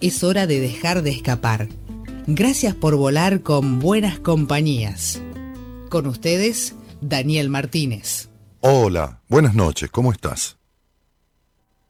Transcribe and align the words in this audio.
es 0.00 0.24
hora 0.24 0.46
de 0.46 0.60
dejar 0.60 1.02
de 1.02 1.10
escapar. 1.10 1.68
Gracias 2.26 2.74
por 2.74 2.96
volar 2.96 3.42
con 3.42 3.78
buenas 3.78 4.18
compañías. 4.18 5.20
Con 5.88 6.06
ustedes, 6.06 6.74
Daniel 7.00 7.48
Martínez. 7.48 8.28
Hola, 8.60 9.20
buenas 9.28 9.54
noches, 9.54 9.90
¿cómo 9.90 10.12
estás? 10.12 10.56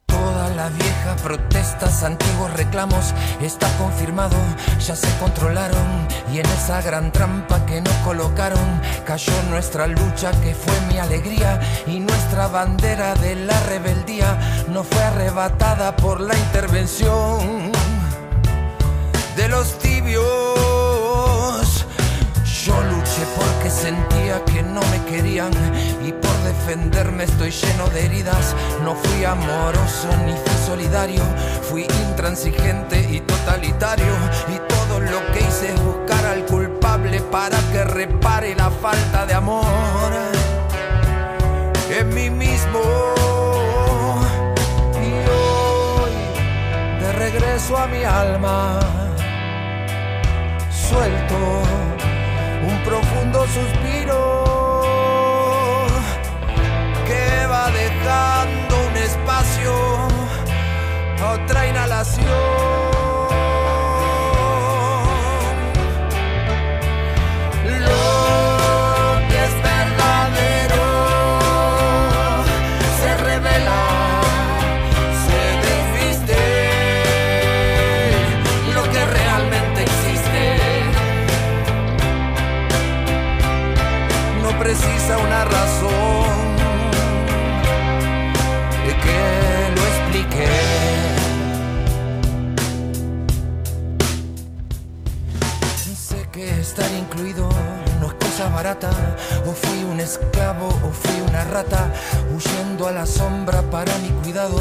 Todas 0.07 0.55
las 0.57 0.77
viejas 0.77 1.21
protestas, 1.23 2.03
antiguos 2.03 2.53
reclamos, 2.55 3.15
está 3.41 3.69
confirmado, 3.79 4.37
ya 4.85 4.97
se 4.97 5.09
controlaron 5.19 6.07
y 6.33 6.39
en 6.39 6.47
esa 6.47 6.81
gran 6.83 7.13
trampa 7.13 7.65
que 7.67 7.81
nos 7.81 7.95
colocaron 8.05 8.81
cayó 9.05 9.33
nuestra 9.51 9.87
lucha 9.87 10.33
que 10.43 10.55
fue 10.55 10.75
mi 10.89 10.99
alegría 10.99 11.61
y 11.87 12.01
nuestra 12.01 12.49
bandera 12.49 13.15
de 13.17 13.35
la 13.37 13.59
rebeldía 13.67 14.67
no 14.69 14.85
fue 14.85 15.03
arrebatada 15.03 15.97
por 15.97 16.21
la 16.21 16.37
intervención 16.37 17.80
que 24.47 24.63
no 24.63 24.81
me 24.81 25.05
querían 25.05 25.51
y 26.05 26.13
por 26.13 26.37
defenderme 26.43 27.25
estoy 27.25 27.51
lleno 27.51 27.89
de 27.91 28.07
heridas. 28.07 28.55
No 28.85 28.95
fui 28.95 29.25
amoroso 29.25 30.09
ni 30.25 30.33
fui 30.33 30.67
solidario, 30.67 31.23
fui 31.63 31.87
intransigente 32.09 33.01
y 33.11 33.21
totalitario. 33.21 34.13
Y 34.49 34.59
todo 34.69 35.01
lo 35.01 35.33
que 35.33 35.41
hice 35.41 35.73
es 35.75 35.83
buscar 35.83 36.25
al 36.27 36.45
culpable 36.47 37.21
para 37.21 37.59
que 37.73 37.85
repare 37.85 38.55
la 38.55 38.71
falta 38.71 39.27
de 39.27 39.35
amor 39.35 40.13
en 41.91 42.09
mí 42.15 42.31
mismo. 42.31 42.81
Y 44.95 45.13
hoy 45.29 47.01
de 47.01 47.13
regreso 47.13 47.77
a 47.77 47.87
mi 47.87 48.05
alma 48.05 48.81
suelto 50.71 51.90
profundo 52.85 53.47
suspiro 53.47 54.45
que 57.07 57.47
va 57.47 57.71
dejando 57.71 58.87
un 58.89 58.97
espacio 58.97 59.73
a 61.23 61.33
otra 61.33 61.67
inhalación. 61.67 62.90
Precisa 84.61 85.17
una 85.17 85.47
razón 85.47 86.57
que 89.03 89.21
lo 89.75 89.83
explique. 89.91 90.47
Sé 95.95 96.29
que 96.31 96.61
estar 96.61 96.91
incluido 96.93 97.49
no 98.01 98.09
es 98.09 98.15
cosa 98.23 98.51
barata. 98.51 98.91
O 99.47 99.53
fui 99.53 99.83
un 99.83 99.99
esclavo 99.99 100.69
o 100.69 100.93
fui 100.93 101.23
una 101.27 101.45
rata, 101.45 101.91
huyendo 102.35 102.87
a 102.87 102.93
la 102.93 103.07
sombra 103.07 103.63
para 103.63 103.97
mi 103.99 104.11
cuidado. 104.23 104.61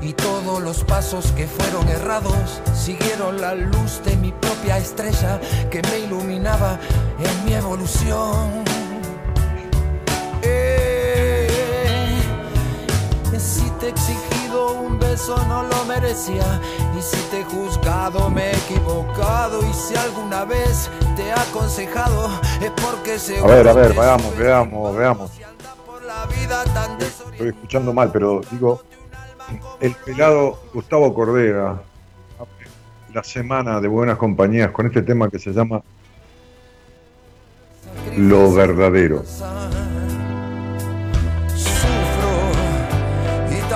Y 0.00 0.12
todos 0.12 0.62
los 0.62 0.84
pasos 0.84 1.32
que 1.32 1.48
fueron 1.48 1.88
errados 1.88 2.62
siguieron 2.72 3.40
la 3.40 3.56
luz 3.56 4.00
de 4.04 4.16
mi 4.16 4.30
propia 4.30 4.78
estrella 4.78 5.40
que 5.72 5.82
me 5.82 5.98
iluminaba 5.98 6.78
en 7.18 7.44
mi 7.44 7.54
evolución. 7.54 8.69
Un 14.72 14.98
beso 14.98 15.36
no 15.46 15.62
lo 15.64 15.84
merecía 15.84 16.60
y 16.98 17.02
si 17.02 17.16
te 17.30 17.40
he 17.40 17.44
juzgado 17.44 18.30
me 18.30 18.50
he 18.50 18.56
equivocado 18.56 19.60
y 19.68 19.72
si 19.72 19.96
alguna 19.96 20.44
vez 20.44 20.90
te 21.16 21.22
he 21.22 21.32
aconsejado 21.32 22.28
es 22.60 22.70
porque 22.70 23.18
se 23.18 23.38
A 23.38 23.46
ver, 23.46 23.68
a 23.68 23.72
ver, 23.72 23.94
veamos, 23.94 24.36
veamos, 24.36 24.96
veamos. 24.96 25.30
tan 26.74 27.00
Estoy 27.00 27.48
escuchando 27.48 27.92
mal, 27.92 28.10
pero 28.12 28.40
digo, 28.50 28.82
el 29.80 29.94
pelado 29.94 30.58
Gustavo 30.72 31.12
Cordera, 31.14 31.82
la 33.12 33.24
semana 33.24 33.80
de 33.80 33.88
buenas 33.88 34.18
compañías 34.18 34.70
con 34.70 34.86
este 34.86 35.02
tema 35.02 35.28
que 35.28 35.38
se 35.38 35.52
llama 35.52 35.82
Lo 38.16 38.52
verdadero. 38.52 39.24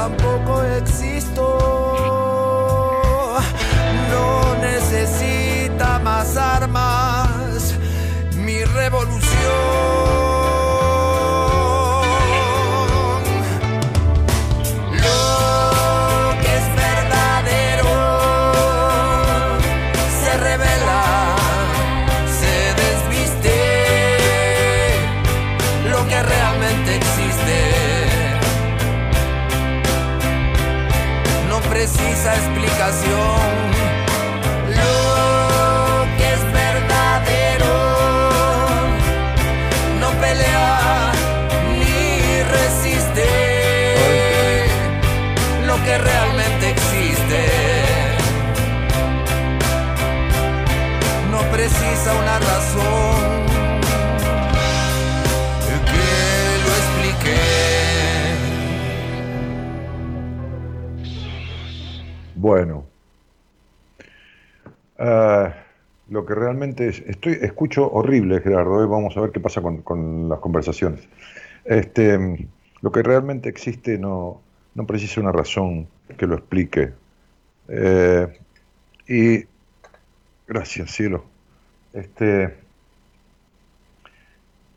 Tampoco 0.09 0.62
existo. 0.65 1.14
Bueno. 62.45 62.85
Ah, 64.99 65.55
lo 66.11 66.27
que 66.27 66.35
realmente 66.35 66.89
es, 66.89 67.01
estoy, 67.07 67.39
escucho 67.41 67.91
horrible, 67.91 68.43
Gerardo, 68.43 68.87
vamos 68.87 69.17
a 69.17 69.23
ver 69.23 69.31
qué 69.31 69.41
pasa 69.41 69.63
con, 69.63 69.81
con 69.81 70.29
las 70.29 70.41
conversaciones. 70.41 71.09
Este, 71.65 72.47
lo 72.83 72.93
que 72.93 73.03
realmente 73.03 73.49
existe 73.49 73.97
no, 73.97 74.43
no 74.75 74.87
precisa 74.87 75.23
una 75.23 75.33
razón 75.33 75.89
que 76.19 76.27
lo 76.27 76.35
explique. 76.35 76.93
Eh, 77.69 78.39
y 79.09 79.45
gracias, 80.47 80.91
cielo. 80.91 81.25
Este, 81.95 82.59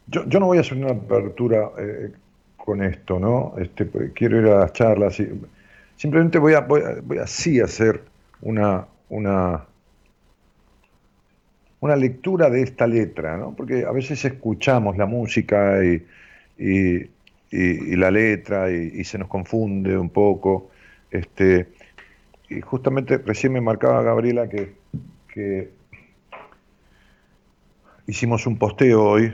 yo, 0.08 0.24
yo 0.25 0.40
no 0.40 0.46
voy 0.46 0.60
a 0.60 0.62
hacer 0.62 0.78
una 0.78 0.92
apertura 0.92 1.69
eh, 1.78 2.14
con 2.56 2.81
esto, 2.81 3.19
¿no? 3.19 3.56
Este, 3.58 3.84
pues, 3.84 4.14
quiero 4.14 4.40
ir 4.40 4.48
a 4.48 4.60
las 4.60 4.72
charlas. 4.72 5.19
Y, 5.19 5.28
simplemente 5.97 6.39
voy 6.39 6.53
a, 6.53 6.61
voy 6.61 6.81
a, 6.81 7.01
voy 7.03 7.17
a 7.17 7.27
sí 7.27 7.59
hacer 7.59 8.03
una, 8.41 8.88
una, 9.09 9.65
una 11.81 11.95
lectura 11.95 12.49
de 12.49 12.61
esta 12.61 12.88
letra, 12.88 13.38
¿no? 13.38 13.53
Porque 13.55 13.85
a 13.85 13.91
veces 13.91 14.23
escuchamos 14.23 14.97
la 14.97 15.05
música 15.05 15.83
y, 15.83 16.05
y, 16.57 17.09
la 17.95 18.11
letra 18.11 18.71
y, 18.71 19.03
se 19.03 19.17
nos 19.17 19.27
confunde 19.27 19.97
un 19.97 20.09
poco. 20.09 20.69
Este, 21.11 21.67
y 22.49 22.61
justamente 22.61 23.17
recién 23.17 23.53
me 23.53 23.61
marcaba 23.61 24.01
Gabriela 24.03 24.47
que, 24.47 24.73
que 25.33 25.69
hicimos 28.07 28.47
un 28.47 28.57
posteo 28.57 29.03
hoy 29.03 29.33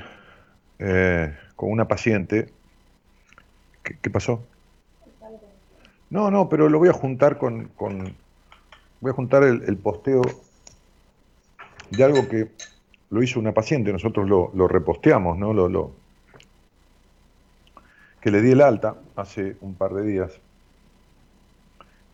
eh, 0.80 1.34
con 1.56 1.72
una 1.72 1.88
paciente. 1.88 2.50
¿Qué, 3.84 4.10
pasó? 4.10 4.46
No, 6.14 6.30
no, 6.30 6.48
pero 6.48 6.70
lo 6.70 6.78
voy 6.78 6.90
a 6.90 6.94
juntar 6.94 7.40
con. 7.40 7.72
voy 9.02 9.10
a 9.10 9.14
juntar 9.14 9.42
el, 9.42 9.78
posteo 9.78 10.22
de 11.90 12.04
algo 12.04 12.30
que 12.30 12.52
lo 13.10 13.24
hizo 13.24 13.40
una 13.40 13.52
paciente, 13.52 13.92
nosotros 13.92 14.30
lo, 14.30 14.68
reposteamos, 14.68 15.40
¿no? 15.40 15.56
Lo, 15.56 15.68
lo, 15.70 15.92
que 18.22 18.30
le 18.30 18.44
di 18.44 18.52
el 18.52 18.62
alta 18.62 18.96
hace 19.16 19.58
un 19.62 19.74
par 19.74 19.96
de 19.96 20.04
días. 20.04 20.40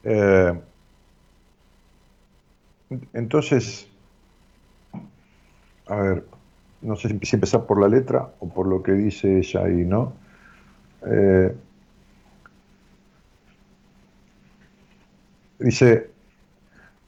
Eh, 0.06 0.58
entonces, 3.12 3.90
a 5.88 5.96
ver, 5.98 6.24
no 6.82 6.96
sé 6.96 7.20
si 7.22 7.36
empezar 7.36 7.66
por 7.66 7.82
la 7.82 7.90
letra 7.90 8.30
o 8.40 8.48
por 8.48 8.66
lo 8.66 8.82
que 8.82 8.94
dice 8.94 9.40
ella 9.40 9.66
ahí, 9.66 9.84
¿no? 9.84 10.14
Eh, 11.06 11.54
dice, 15.60 16.10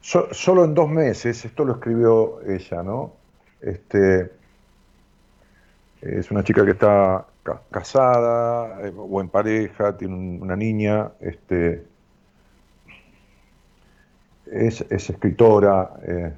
solo 0.02 0.66
en 0.66 0.74
dos 0.74 0.90
meses, 0.90 1.46
esto 1.46 1.66
lo 1.66 1.74
escribió 1.74 2.42
ella, 2.48 2.84
¿no? 2.84 3.14
Este, 3.62 4.32
es 6.02 6.32
una 6.32 6.44
chica 6.44 6.66
que 6.66 6.72
está 6.72 7.26
casada 7.72 8.88
eh, 8.88 8.94
o 8.96 9.22
en 9.22 9.30
pareja, 9.30 9.98
tiene 9.98 10.40
una 10.40 10.56
niña, 10.56 11.12
este, 11.20 11.84
es, 14.52 14.82
escritora. 14.90 15.92
Eh, 16.04 16.34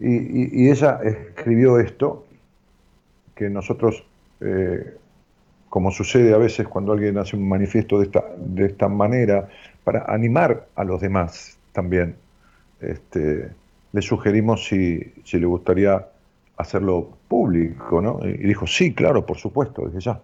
y, 0.00 0.68
ella 0.68 1.00
escribió 1.02 1.78
esto, 1.78 2.26
que 3.34 3.48
nosotros, 3.48 4.04
eh, 4.40 4.96
como 5.68 5.90
sucede 5.90 6.34
a 6.34 6.38
veces 6.38 6.68
cuando 6.68 6.92
alguien 6.92 7.18
hace 7.18 7.36
un 7.36 7.48
manifiesto 7.48 7.98
de 7.98 8.06
esta, 8.06 8.24
de 8.36 8.66
esta 8.66 8.88
manera, 8.88 9.48
para 9.84 10.04
animar 10.12 10.66
a 10.74 10.84
los 10.84 11.00
demás 11.00 11.58
también, 11.72 12.16
este, 12.80 13.50
le 13.92 14.02
sugerimos 14.02 14.66
si, 14.66 15.12
si 15.24 15.38
le 15.38 15.46
gustaría 15.46 16.06
hacerlo 16.56 17.10
público, 17.28 18.00
¿no? 18.00 18.20
Y 18.22 18.46
dijo, 18.46 18.66
sí, 18.66 18.94
claro, 18.94 19.26
por 19.26 19.38
supuesto, 19.38 19.86
desde 19.86 20.00
ya. 20.00 20.20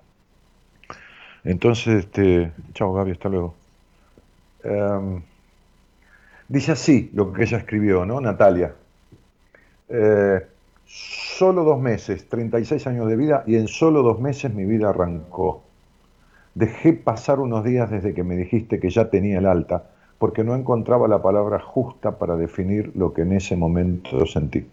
Entonces, 1.44 2.04
este, 2.04 2.52
chao 2.74 2.92
Gaby, 2.92 3.12
hasta 3.12 3.28
luego. 3.28 3.54
Em, 4.62 5.22
dice 6.48 6.72
así 6.72 7.10
lo 7.14 7.32
que 7.32 7.44
ella 7.44 7.58
escribió, 7.58 8.04
¿no? 8.04 8.20
Natalia. 8.20 8.74
Eh, 9.88 10.46
solo 10.86 11.64
dos 11.64 11.80
meses, 11.80 12.28
36 12.28 12.86
años 12.86 13.08
de 13.08 13.16
vida, 13.16 13.44
y 13.46 13.56
en 13.56 13.68
solo 13.68 14.02
dos 14.02 14.20
meses 14.20 14.52
mi 14.52 14.64
vida 14.64 14.90
arrancó. 14.90 15.64
Dejé 16.54 16.94
pasar 16.94 17.38
unos 17.38 17.62
días 17.62 17.90
desde 17.90 18.12
que 18.12 18.24
me 18.24 18.34
dijiste 18.36 18.80
que 18.80 18.90
ya 18.90 19.08
tenía 19.08 19.38
el 19.38 19.46
alta, 19.46 19.84
porque 20.18 20.42
no 20.42 20.56
encontraba 20.56 21.06
la 21.06 21.22
palabra 21.22 21.60
justa 21.60 22.18
para 22.18 22.36
definir 22.36 22.90
lo 22.96 23.14
que 23.14 23.22
en 23.22 23.32
ese 23.32 23.56
momento 23.56 24.26
sentí. 24.26 24.66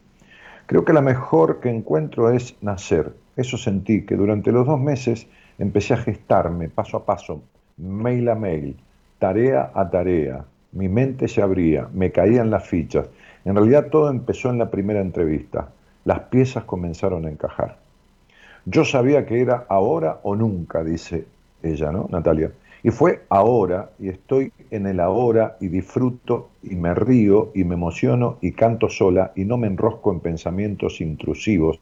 Creo 0.65 0.83
que 0.83 0.91
la 0.91 1.01
mejor 1.01 1.59
que 1.59 1.69
encuentro 1.69 2.31
es 2.31 2.55
nacer. 2.61 3.13
Eso 3.35 3.57
sentí, 3.57 4.07
que 4.07 4.15
durante 4.15 4.51
los 4.51 4.65
dos 4.65 4.79
meses 4.79 5.27
empecé 5.59 5.93
a 5.93 5.97
gestarme 5.97 6.67
paso 6.67 6.97
a 6.97 7.05
paso, 7.05 7.43
mail 7.77 8.27
a 8.29 8.35
mail, 8.35 8.75
tarea 9.19 9.71
a 9.75 9.87
tarea. 9.87 10.45
Mi 10.71 10.89
mente 10.89 11.27
se 11.27 11.43
abría, 11.43 11.87
me 11.93 12.11
caían 12.11 12.49
las 12.49 12.67
fichas, 12.67 13.07
en 13.45 13.55
realidad 13.55 13.87
todo 13.91 14.09
empezó 14.09 14.49
en 14.49 14.57
la 14.57 14.71
primera 14.71 14.99
entrevista. 14.99 15.69
Las 16.05 16.21
piezas 16.21 16.63
comenzaron 16.63 17.25
a 17.25 17.29
encajar. 17.29 17.77
Yo 18.65 18.83
sabía 18.83 19.27
que 19.27 19.41
era 19.41 19.65
ahora 19.69 20.19
o 20.23 20.35
nunca, 20.35 20.83
dice 20.83 21.25
ella, 21.67 21.91
¿no? 21.91 22.07
Natalia. 22.09 22.51
Y 22.83 22.91
fue 22.91 23.25
ahora, 23.29 23.91
y 23.99 24.09
estoy 24.09 24.51
en 24.71 24.87
el 24.87 24.99
ahora, 24.99 25.57
y 25.59 25.67
disfruto, 25.67 26.49
y 26.63 26.75
me 26.75 26.93
río, 26.93 27.51
y 27.53 27.63
me 27.63 27.75
emociono, 27.75 28.37
y 28.41 28.51
canto 28.51 28.89
sola, 28.89 29.31
y 29.35 29.45
no 29.45 29.57
me 29.57 29.67
enrosco 29.67 30.11
en 30.11 30.19
pensamientos 30.19 31.01
intrusivos. 31.01 31.79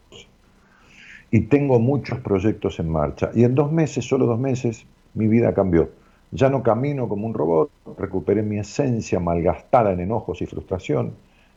Y 1.32 1.42
tengo 1.42 1.80
muchos 1.80 2.20
proyectos 2.20 2.80
en 2.80 2.90
marcha. 2.90 3.32
Y 3.34 3.44
en 3.44 3.56
dos 3.56 3.72
meses, 3.72 4.06
solo 4.06 4.26
dos 4.26 4.40
meses, 4.40 4.86
mi 5.14 5.28
vida 5.28 5.54
cambió. 5.54 5.90
Ya 6.32 6.50
no 6.50 6.64
camino 6.64 7.08
como 7.08 7.28
un 7.28 7.34
robot, 7.34 7.70
recuperé 7.98 8.42
mi 8.42 8.58
esencia 8.58 9.20
malgastada 9.20 9.92
en 9.92 10.00
enojos 10.00 10.42
y 10.42 10.46
frustración 10.46 11.14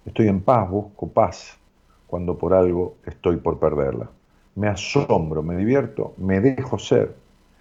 Estoy 0.09 0.29
en 0.29 0.41
paz, 0.41 0.71
busco 0.71 1.07
paz 1.09 1.59
cuando 2.07 2.39
por 2.39 2.55
algo 2.55 2.97
estoy 3.05 3.37
por 3.37 3.59
perderla. 3.59 4.09
Me 4.55 4.67
asombro, 4.67 5.43
me 5.43 5.55
divierto, 5.55 6.15
me 6.17 6.41
dejo 6.41 6.79
ser, 6.79 7.15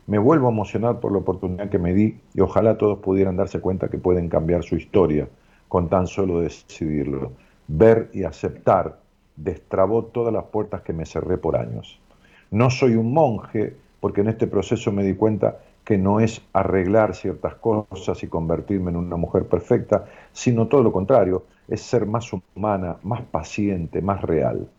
me 0.08 0.18
vuelvo 0.18 0.48
a 0.48 0.52
emocionar 0.52 1.00
por 1.00 1.12
la 1.12 1.20
oportunidad 1.20 1.70
que 1.70 1.80
me 1.80 1.94
di 1.94 2.18
y 2.34 2.42
ojalá 2.42 2.78
todos 2.78 3.00
pudieran 3.00 3.36
darse 3.36 3.60
cuenta 3.60 3.90
que 3.90 3.98
pueden 3.98 4.30
cambiar 4.30 4.64
su 4.64 4.76
historia 4.76 5.28
con 5.68 5.90
tan 5.90 6.08
solo 6.08 6.40
decidirlo. 6.40 7.34
Ver 7.68 8.10
y 8.14 8.24
aceptar 8.24 9.00
destrabó 9.36 10.06
todas 10.06 10.34
las 10.34 10.46
puertas 10.46 10.82
que 10.82 10.94
me 10.94 11.06
cerré 11.06 11.38
por 11.38 11.58
años. 11.58 12.00
No 12.52 12.70
soy 12.70 12.96
un 12.96 13.14
monje 13.14 13.76
porque 14.00 14.22
en 14.22 14.30
este 14.30 14.48
proceso 14.48 14.92
me 14.92 15.04
di 15.04 15.14
cuenta 15.14 15.60
que 15.84 15.98
no 15.98 16.20
es 16.20 16.42
arreglar 16.54 17.16
ciertas 17.16 17.56
cosas 17.56 18.24
y 18.24 18.28
convertirme 18.28 18.92
en 18.92 18.98
una 18.98 19.16
mujer 19.16 19.46
perfecta, 19.46 20.06
sino 20.32 20.68
todo 20.68 20.84
lo 20.84 20.92
contrario, 20.92 21.44
es 21.68 21.82
ser 21.82 22.06
más 22.06 22.32
humana, 22.34 22.98
más 23.04 23.22
paciente, 23.22 24.02
más 24.02 24.22
real. 24.22 24.70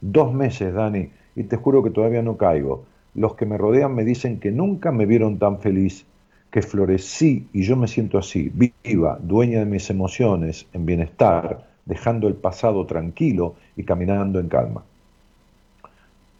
Dos 0.00 0.32
meses, 0.32 0.74
Dani, 0.74 1.10
y 1.36 1.44
te 1.44 1.56
juro 1.56 1.82
que 1.82 1.90
todavía 1.90 2.22
no 2.22 2.36
caigo. 2.36 2.84
Los 3.14 3.34
que 3.34 3.46
me 3.46 3.58
rodean 3.58 3.94
me 3.94 4.04
dicen 4.04 4.38
que 4.38 4.50
nunca 4.50 4.92
me 4.92 5.06
vieron 5.06 5.38
tan 5.38 5.58
feliz, 5.58 6.06
que 6.50 6.62
florecí 6.62 7.48
y 7.52 7.62
yo 7.62 7.76
me 7.76 7.88
siento 7.88 8.18
así, 8.18 8.50
viva, 8.54 9.18
dueña 9.20 9.60
de 9.60 9.66
mis 9.66 9.90
emociones, 9.90 10.66
en 10.72 10.86
bienestar, 10.86 11.66
dejando 11.84 12.28
el 12.28 12.34
pasado 12.34 12.86
tranquilo 12.86 13.54
y 13.76 13.84
caminando 13.84 14.40
en 14.40 14.48
calma. 14.48 14.82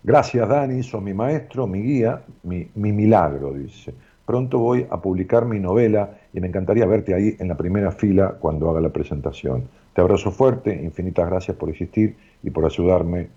Gracias, 0.03 0.49
Dani, 0.49 0.83
sos 0.83 1.03
mi 1.03 1.13
maestro, 1.13 1.67
mi 1.67 1.83
guía, 1.83 2.23
mi, 2.45 2.69
mi 2.75 2.93
milagro, 2.93 3.53
dice. 3.53 3.93
Pronto 4.25 4.59
voy 4.59 4.87
a 4.91 5.01
publicar 5.01 5.47
mi 5.47 5.59
novela 5.59 6.19
y 6.33 6.41
me 6.41 6.49
encantaría 6.49 6.87
verte 6.87 7.15
ahí 7.15 7.37
en 7.39 7.49
la 7.49 7.57
primera 7.57 7.91
fila 7.93 8.37
cuando 8.39 8.71
haga 8.71 8.81
la 8.81 8.91
presentación. 8.91 9.65
Te 9.95 10.01
abrazo 10.01 10.31
fuerte, 10.31 10.73
infinitas 10.73 11.29
gracias 11.29 11.57
por 11.57 11.71
existir 11.71 12.15
y 12.43 12.51
por 12.51 12.65
ayudarme 12.65 13.29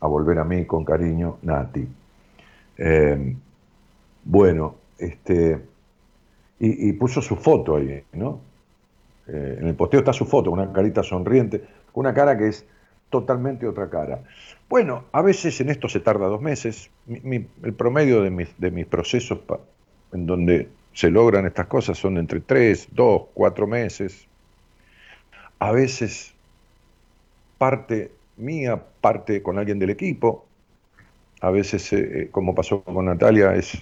a 0.00 0.06
volver 0.06 0.38
a 0.38 0.44
mí 0.44 0.64
con 0.64 0.84
cariño, 0.84 1.36
Nati. 1.42 1.86
Em, 2.78 3.36
bueno, 4.24 4.76
este, 4.98 5.60
y, 6.60 6.92
puso 6.94 7.20
su 7.20 7.36
foto 7.36 7.76
ahí, 7.76 8.02
¿no? 8.12 8.40
Eh, 9.26 9.58
en 9.60 9.66
el 9.66 9.74
posteo 9.74 10.00
está 10.00 10.12
su 10.12 10.24
foto, 10.24 10.50
una 10.50 10.72
carita 10.72 11.02
sonriente, 11.02 11.64
una 11.94 12.14
cara 12.14 12.38
que 12.38 12.48
es 12.48 12.64
totalmente 13.10 13.66
otra 13.66 13.90
cara. 13.90 14.22
Bueno, 14.68 15.04
a 15.12 15.22
veces 15.22 15.60
en 15.60 15.70
esto 15.70 15.88
se 15.88 16.00
tarda 16.00 16.26
dos 16.26 16.40
meses. 16.40 16.90
el 17.08 17.74
promedio 17.74 18.22
de 18.22 18.30
mis, 18.30 18.48
de 18.58 18.70
mis 18.70 18.86
procesos 18.86 19.40
en 20.12 20.26
donde 20.26 20.68
se 20.92 21.10
logran 21.10 21.46
estas 21.46 21.66
cosas 21.66 21.98
son 21.98 22.18
entre 22.18 22.40
tres, 22.40 22.88
dos, 22.92 23.22
cuatro 23.34 23.66
meses. 23.66 24.26
A 25.58 25.72
veces 25.72 26.34
parte 27.56 28.12
mía, 28.36 28.82
parte 29.00 29.42
con 29.42 29.58
alguien 29.58 29.78
del 29.78 29.90
equipo. 29.90 30.44
A 31.40 31.50
veces, 31.50 31.92
eh, 31.92 31.98
eh, 31.98 32.28
como 32.30 32.54
pasó 32.54 32.82
con 32.82 33.06
Natalia, 33.06 33.54
es 33.54 33.78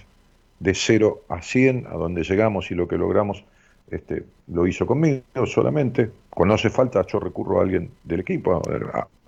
de 0.59 0.73
cero 0.73 1.23
a 1.29 1.41
cien, 1.41 1.85
a 1.87 1.93
donde 1.93 2.23
llegamos 2.23 2.71
y 2.71 2.75
lo 2.75 2.87
que 2.87 2.97
logramos 2.97 3.43
este, 3.89 4.23
lo 4.47 4.67
hizo 4.67 4.85
conmigo 4.85 5.23
solamente. 5.45 6.11
Cuando 6.29 6.55
hace 6.55 6.69
falta, 6.69 7.05
yo 7.07 7.19
recurro 7.19 7.59
a 7.59 7.63
alguien 7.63 7.91
del 8.03 8.21
equipo, 8.21 8.61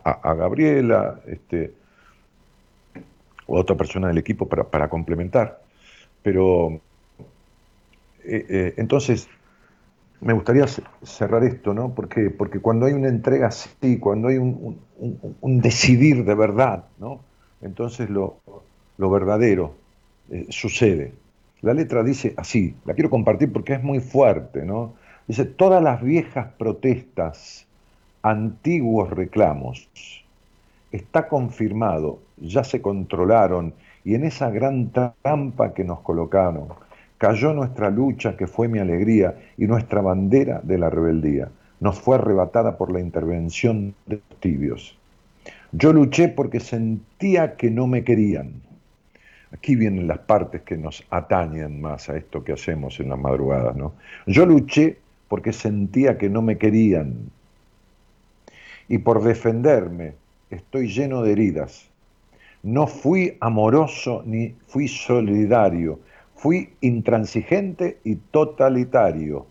a, 0.04 0.34
Gabriela, 0.34 1.20
este, 1.28 1.72
o 3.46 3.58
a 3.58 3.62
otra 3.62 3.76
persona 3.76 4.08
del 4.08 4.18
equipo 4.18 4.48
para, 4.48 4.90
complementar. 4.90 5.62
Pero 6.22 6.82
eh, 8.24 8.74
entonces, 8.78 9.30
me 10.22 10.34
gustaría 10.34 10.66
cerrar 11.04 11.44
esto, 11.44 11.74
¿no? 11.74 11.94
Porque, 11.94 12.30
porque 12.30 12.60
cuando 12.60 12.86
hay 12.86 12.94
una 12.94 13.08
entrega 13.08 13.48
así, 13.48 14.00
cuando 14.00 14.28
hay 14.28 14.38
un, 14.38 14.82
decidir 15.62 16.26
de 16.26 16.36
verdad, 16.36 16.86
¿no? 17.00 17.22
Entonces 17.62 18.10
lo, 18.10 18.38
verdadero 18.98 19.75
eh, 20.30 20.48
sucede. 20.50 21.13
La 21.62 21.74
letra 21.74 22.04
dice 22.04 22.34
así, 22.38 22.75
la 22.86 22.94
quiero 22.94 23.10
compartir 23.10 23.51
porque 23.51 23.74
es 23.74 23.84
muy 23.84 24.00
fuerte, 24.00 24.63
¿no? 24.66 24.94
Dice, 25.28 25.46
todas 25.46 25.84
las 25.84 26.01
viejas 26.01 26.48
protestas, 26.58 27.68
antiguos 28.22 29.10
reclamos, 29.10 29.88
está 30.92 31.28
confirmado, 31.28 32.20
ya 32.38 32.63
se 32.63 32.82
controlaron 32.82 33.74
y 34.04 34.16
en 34.16 34.24
esa 34.24 34.50
gran 34.50 34.92
trampa 34.92 35.74
que 35.74 35.84
nos 35.84 36.00
colocaron, 36.00 36.70
Cayó 37.20 37.54
nuestra 37.54 37.89
lucha, 37.89 38.38
que 38.38 38.48
fue 38.48 38.70
mi 38.70 38.80
alegría, 38.80 39.36
y 39.58 39.68
nuestra 39.68 40.00
bandera 40.00 40.62
de 40.63 40.78
la 40.78 40.89
rebeldía. 40.89 41.50
Nos 41.82 42.00
fue 42.00 42.16
arrebatada 42.16 42.78
por 42.78 42.94
la 42.94 43.01
intervención 43.01 43.94
de 44.06 44.22
los 44.30 44.39
tibios. 44.39 44.98
Yo 45.72 45.94
luché 45.94 46.30
porque 46.30 46.60
sentía 46.60 47.56
que 47.56 47.70
no 47.70 47.86
me 47.86 48.04
querían. 48.04 48.54
Aquí 49.52 49.76
vienen 49.76 50.08
las 50.08 50.20
partes 50.20 50.62
que 50.62 50.78
nos 50.78 51.06
atañen 51.12 51.80
más 51.80 52.10
a 52.10 52.18
esto 52.18 52.44
que 52.44 52.54
hacemos 52.54 53.00
en 53.00 53.10
las 53.10 53.20
madrugadas, 53.20 53.76
¿no? 53.76 53.94
Yo 54.26 54.46
luché 54.46 54.98
porque 55.28 55.54
sentía 55.54 56.18
que 56.18 56.30
no 56.30 56.42
me 56.42 56.58
querían. 56.58 57.30
Y 58.88 58.98
por 58.98 59.24
defenderme 59.24 60.16
estoy 60.50 60.88
lleno 60.88 61.22
de 61.22 61.34
heridas. 61.34 61.88
No 62.64 62.88
fui 62.88 63.38
amoroso 63.40 64.24
ni 64.26 64.56
fui 64.68 64.88
solidario, 64.88 66.00
fui 66.36 66.74
intransigente 66.82 68.00
y 68.04 68.16
totalitario. 68.16 69.46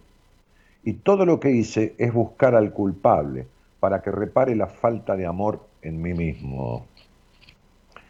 Y 0.83 0.95
todo 0.95 1.25
lo 1.25 1.39
que 1.39 1.53
hice 1.53 1.95
es 1.97 2.13
buscar 2.13 2.57
al 2.57 2.73
culpable 2.73 3.47
para 3.79 4.03
que 4.03 4.11
repare 4.11 4.57
la 4.57 4.67
falta 4.67 5.17
de 5.17 5.25
amor 5.27 5.68
en 5.83 6.01
mí 6.01 6.15
mismo. 6.15 6.87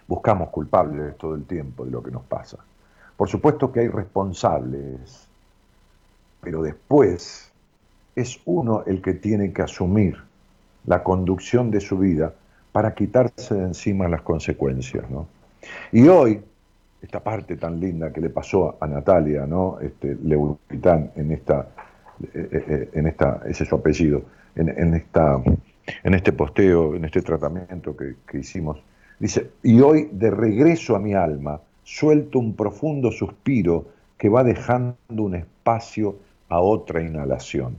Buscamos 0.07 0.49
culpables 0.51 1.17
todo 1.19 1.35
el 1.35 1.45
tiempo 1.45 1.85
de 1.85 1.91
lo 1.91 2.03
que 2.03 2.11
nos 2.11 2.25
pasa. 2.25 2.59
Por 3.17 3.29
supuesto 3.29 3.73
que 3.73 3.81
hay 3.81 3.89
responsables, 3.89 5.29
pero 6.41 6.63
después 6.63 7.53
es 8.15 8.41
uno 8.45 8.85
el 8.87 9.03
que 9.03 9.15
tiene 9.15 9.53
que 9.53 9.63
asumir 9.63 10.17
la 10.87 11.03
conducción 11.03 11.71
de 11.71 11.81
su 11.81 11.99
vida 11.99 12.33
para 12.73 12.95
quitarse 12.95 13.55
de 13.55 13.65
encima 13.65 14.09
las 14.09 14.23
consecuencias. 14.23 15.05
Y 15.93 16.09
hoy, 16.09 16.41
esta 17.03 17.21
parte 17.21 17.57
tan 17.57 17.79
linda 17.79 18.13
que 18.13 18.21
le 18.21 18.31
pasó 18.31 18.77
a 18.81 18.87
Natalia, 18.87 19.47
¿no? 19.47 19.79
este, 19.81 20.13
en 20.13 21.33
esta, 21.33 21.69
eh, 22.23 22.49
eh, 22.53 22.65
eh, 22.69 22.91
en 22.93 23.07
esta, 23.07 23.43
ese 23.47 23.65
es 23.65 23.69
su 23.69 23.75
apellido, 23.75 24.23
en, 24.55 24.95
esta, 24.95 25.41
en 26.03 26.15
este 26.15 26.33
posteo, 26.33 26.95
en 26.95 27.05
este 27.05 27.23
tratamiento 27.23 27.97
que, 27.97 28.15
que 28.27 28.39
hicimos, 28.39 28.79
dice, 29.19 29.51
y 29.63 29.81
hoy 29.81 30.09
de 30.13 30.31
regreso 30.31 30.97
a 30.97 30.99
mi 30.99 31.15
alma, 31.15 31.61
suelto 31.83 32.39
un 32.39 32.55
profundo 32.55 33.11
suspiro 33.11 33.87
que 34.19 34.29
va 34.29 34.45
dejando 34.45 34.97
un 35.09 35.37
espacio 35.37 36.17
a 36.49 36.61
otra 36.61 37.03
inhalación. 37.03 37.77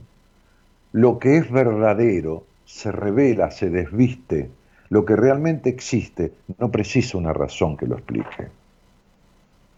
Lo 0.92 1.18
que 1.18 1.36
es 1.36 1.50
verdadero 1.50 2.44
se 2.64 2.90
revela, 2.90 3.50
se 3.50 3.70
desviste. 3.70 4.50
Lo 4.88 5.04
que 5.04 5.14
realmente 5.16 5.70
existe 5.70 6.32
no 6.58 6.70
precisa 6.70 7.18
una 7.18 7.32
razón 7.32 7.76
que 7.76 7.86
lo 7.86 7.96
explique. 7.96 8.48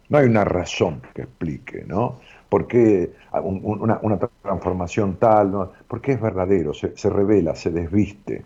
No 0.09 0.19
hay 0.19 0.27
una 0.27 0.45
razón 0.45 1.03
que 1.15 1.23
explique, 1.23 1.85
¿no? 1.87 2.21
¿Por 2.53 2.67
qué 2.67 3.13
una, 3.33 4.19
transformación 4.43 5.17
tal? 5.17 5.53
¿no? 5.53 5.73
¿Por 5.89 6.03
qué 6.03 6.13
es 6.13 6.21
verdadero? 6.21 6.75
Se, 6.75 7.09
revela, 7.09 7.57
se 7.57 7.71
desviste. 7.71 8.45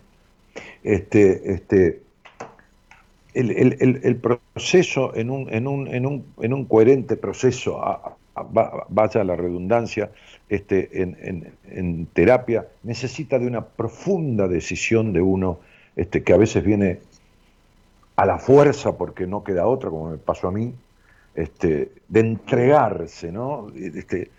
Este, 0.81 1.51
este, 1.51 2.03
el, 3.33 4.15
proceso, 4.15 5.13
en 5.13 5.29
un, 5.29 5.53
en, 5.53 5.67
un, 5.67 5.93
en, 5.93 6.05
un, 6.05 6.25
en 6.39 6.53
un 6.53 6.63
coherente 6.63 7.17
proceso, 7.17 7.81
vaya 8.87 9.25
la 9.25 9.35
redundancia, 9.35 10.09
este, 10.47 11.01
en, 11.01 12.07
terapia, 12.13 12.65
necesita 12.83 13.37
de 13.37 13.47
una 13.47 13.65
profunda 13.65 14.47
decisión 14.47 15.11
de 15.11 15.21
uno, 15.21 15.59
este, 15.97 16.23
que 16.23 16.31
a 16.31 16.37
veces 16.37 16.63
viene 16.63 17.01
a 18.15 18.25
la 18.25 18.37
fuerza 18.37 18.97
porque 18.97 19.27
no 19.27 19.43
queda 19.43 19.67
otra, 19.67 19.89
como 19.89 20.11
me 20.11 20.17
pasó 20.17 20.47
a 20.47 20.51
mí, 20.53 20.73
este, 21.37 21.91
de 22.07 22.19
entregarse, 22.19 23.31
¿no? 23.31 23.67
Este, 23.75 24.31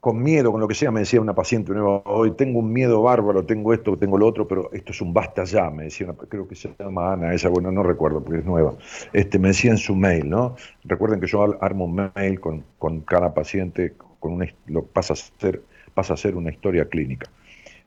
con 0.00 0.22
miedo, 0.22 0.50
con 0.50 0.60
lo 0.60 0.66
que 0.66 0.74
sea, 0.74 0.90
me 0.90 1.00
decía 1.00 1.20
una 1.20 1.34
paciente 1.34 1.72
nueva, 1.72 2.02
hoy 2.06 2.30
tengo 2.30 2.60
un 2.60 2.72
miedo 2.72 3.02
bárbaro, 3.02 3.44
tengo 3.44 3.74
esto, 3.74 3.96
tengo 3.98 4.16
lo 4.16 4.26
otro, 4.26 4.48
pero 4.48 4.72
esto 4.72 4.92
es 4.92 5.00
un 5.02 5.12
basta 5.12 5.44
ya, 5.44 5.68
me 5.70 5.84
decía, 5.84 6.14
creo 6.28 6.48
que 6.48 6.54
se 6.54 6.70
llama 6.78 7.12
Ana, 7.12 7.34
esa, 7.34 7.50
bueno, 7.50 7.70
no 7.70 7.82
recuerdo 7.82 8.22
porque 8.24 8.38
es 8.38 8.46
nueva, 8.46 8.76
este, 9.12 9.38
me 9.38 9.48
decía 9.48 9.70
en 9.70 9.76
su 9.78 9.94
mail, 9.94 10.30
¿no? 10.30 10.56
Recuerden 10.84 11.20
que 11.20 11.26
yo 11.26 11.62
armo 11.62 11.84
un 11.84 12.10
mail 12.14 12.40
con, 12.40 12.64
con 12.78 13.00
cada 13.00 13.34
paciente, 13.34 13.94
con 14.20 14.32
una, 14.32 14.46
lo 14.66 14.84
pasa 14.84 15.12
a 15.12 15.16
ser, 15.16 15.62
pasa 15.92 16.14
a 16.14 16.16
ser 16.16 16.36
una 16.36 16.50
historia 16.50 16.88
clínica. 16.88 17.28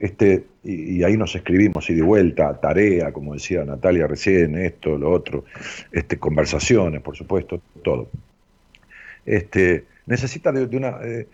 Este, 0.02 0.46
y, 0.64 1.04
ahí 1.04 1.16
nos 1.16 1.36
escribimos 1.36 1.88
y 1.92 1.94
de 1.94 2.02
vuelta, 2.02 2.60
tarea, 2.60 3.14
como 3.14 3.36
decía 3.36 3.64
Natalia 3.64 4.08
recién, 4.08 4.58
esto, 4.58 4.98
lo 4.98 5.12
otro, 5.12 5.46
este, 5.92 6.18
conversaciones, 6.18 7.02
por 7.02 7.16
supuesto, 7.16 7.62
todo. 7.84 8.10
Este, 9.28 9.86
necesita 10.08 10.52
de, 10.52 10.76
una, 10.76 10.98
eh, 11.04 11.28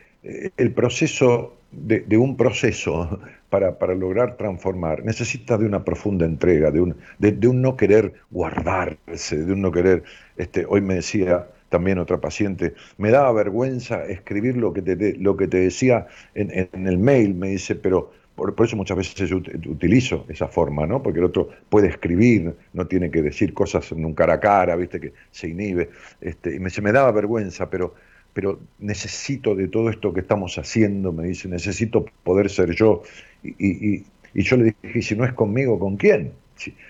el 0.57 0.73
proceso, 0.73 1.55
de, 1.71 2.17
un 2.17 2.35
proceso 2.35 3.21
para, 3.49 3.79
para, 3.79 3.95
lograr 3.95 4.35
transformar, 4.35 5.05
necesita 5.05 5.57
de 5.57 5.65
una 5.65 5.85
profunda 5.85 6.25
entrega, 6.25 6.69
de 6.69 6.81
un, 6.81 6.97
de, 7.19 7.47
un 7.47 7.61
no 7.61 7.77
querer 7.77 8.15
guardarse, 8.31 9.45
de 9.45 9.53
un 9.53 9.61
no 9.61 9.71
querer, 9.71 10.03
este, 10.35 10.65
hoy 10.67 10.81
me 10.81 10.95
decía 10.95 11.47
también 11.69 11.99
otra 11.99 12.17
paciente, 12.17 12.73
me 12.97 13.11
daba 13.11 13.31
vergüenza 13.31 14.03
escribir 14.03 14.57
lo 14.57 14.73
que 14.73 14.81
te, 14.81 15.15
lo 15.15 15.37
que 15.37 15.47
te 15.47 15.57
decía 15.57 16.07
en, 16.35 16.51
en 16.51 16.85
el 16.85 16.97
mail, 16.97 17.33
me 17.33 17.47
dice, 17.47 17.73
pero 17.75 18.11
por, 18.37 18.53
eso 18.63 18.75
muchas 18.75 18.95
veces 18.95 19.31
utilizo 19.31 20.25
esa 20.29 20.47
forma, 20.47 20.85
¿no? 20.85 21.01
Porque 21.01 21.17
el 21.17 21.25
otro 21.25 21.49
puede 21.69 21.87
escribir, 21.87 22.53
no 22.71 22.85
tiene 22.85 23.09
que 23.09 23.23
decir 23.23 23.51
cosas 23.51 23.91
en 23.91 24.05
un 24.05 24.13
cara 24.13 24.35
a 24.35 24.39
cara, 24.39 24.75
¿viste? 24.75 24.99
Que 24.99 25.13
se 25.31 25.49
inhibe. 25.49 25.89
Este, 26.21 26.55
y 26.55 26.59
me, 26.59 26.69
se 26.69 26.83
me 26.83 26.91
daba 26.91 27.11
vergüenza, 27.11 27.67
pero, 27.71 27.95
pero 28.33 28.59
necesito 28.77 29.55
de 29.55 29.67
todo 29.67 29.89
esto 29.89 30.13
que 30.13 30.19
estamos 30.19 30.55
haciendo, 30.59 31.11
me 31.11 31.25
dice, 31.25 31.47
necesito 31.47 32.05
poder 32.23 32.51
ser 32.51 32.75
yo. 32.75 33.01
Y, 33.41 34.05
yo 34.35 34.55
le 34.55 34.75
dije, 34.83 35.01
si 35.01 35.15
no 35.15 35.25
es 35.25 35.33
conmigo, 35.33 35.79
¿con 35.79 35.97
quién? 35.97 36.31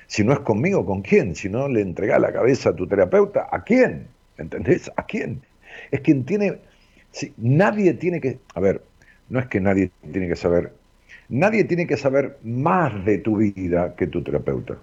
Si, 0.07 0.25
no 0.25 0.33
es 0.33 0.39
conmigo, 0.39 0.85
¿con 0.85 1.01
quién? 1.01 1.33
Si 1.33 1.47
no 1.47 1.69
le 1.69 1.79
entregás 1.79 2.19
la 2.19 2.33
cabeza 2.33 2.71
a 2.71 2.75
tu 2.75 2.87
terapeuta, 2.87 3.47
¿a 3.49 3.63
quién? 3.63 4.07
¿Entendés? 4.37 4.91
¿A 4.97 5.05
quién? 5.05 5.41
Es 5.91 6.01
quien 6.01 6.25
tiene... 6.25 6.57
Si, 7.11 7.31
nadie 7.37 7.93
tiene 7.93 8.19
que... 8.19 8.39
A 8.53 8.59
ver, 8.59 8.81
no 9.29 9.39
es 9.39 9.45
que 9.45 9.61
nadie 9.61 9.91
tiene 10.11 10.27
que 10.27 10.35
saber 10.35 10.73
Nadie 11.29 11.65
tiene 11.65 11.87
que 11.87 11.97
saber 11.97 12.37
más 12.43 13.03
de 13.05 13.17
tu 13.17 13.37
vida 13.37 13.95
que 13.95 14.07
tu 14.07 14.23
terapeuta. 14.23 14.77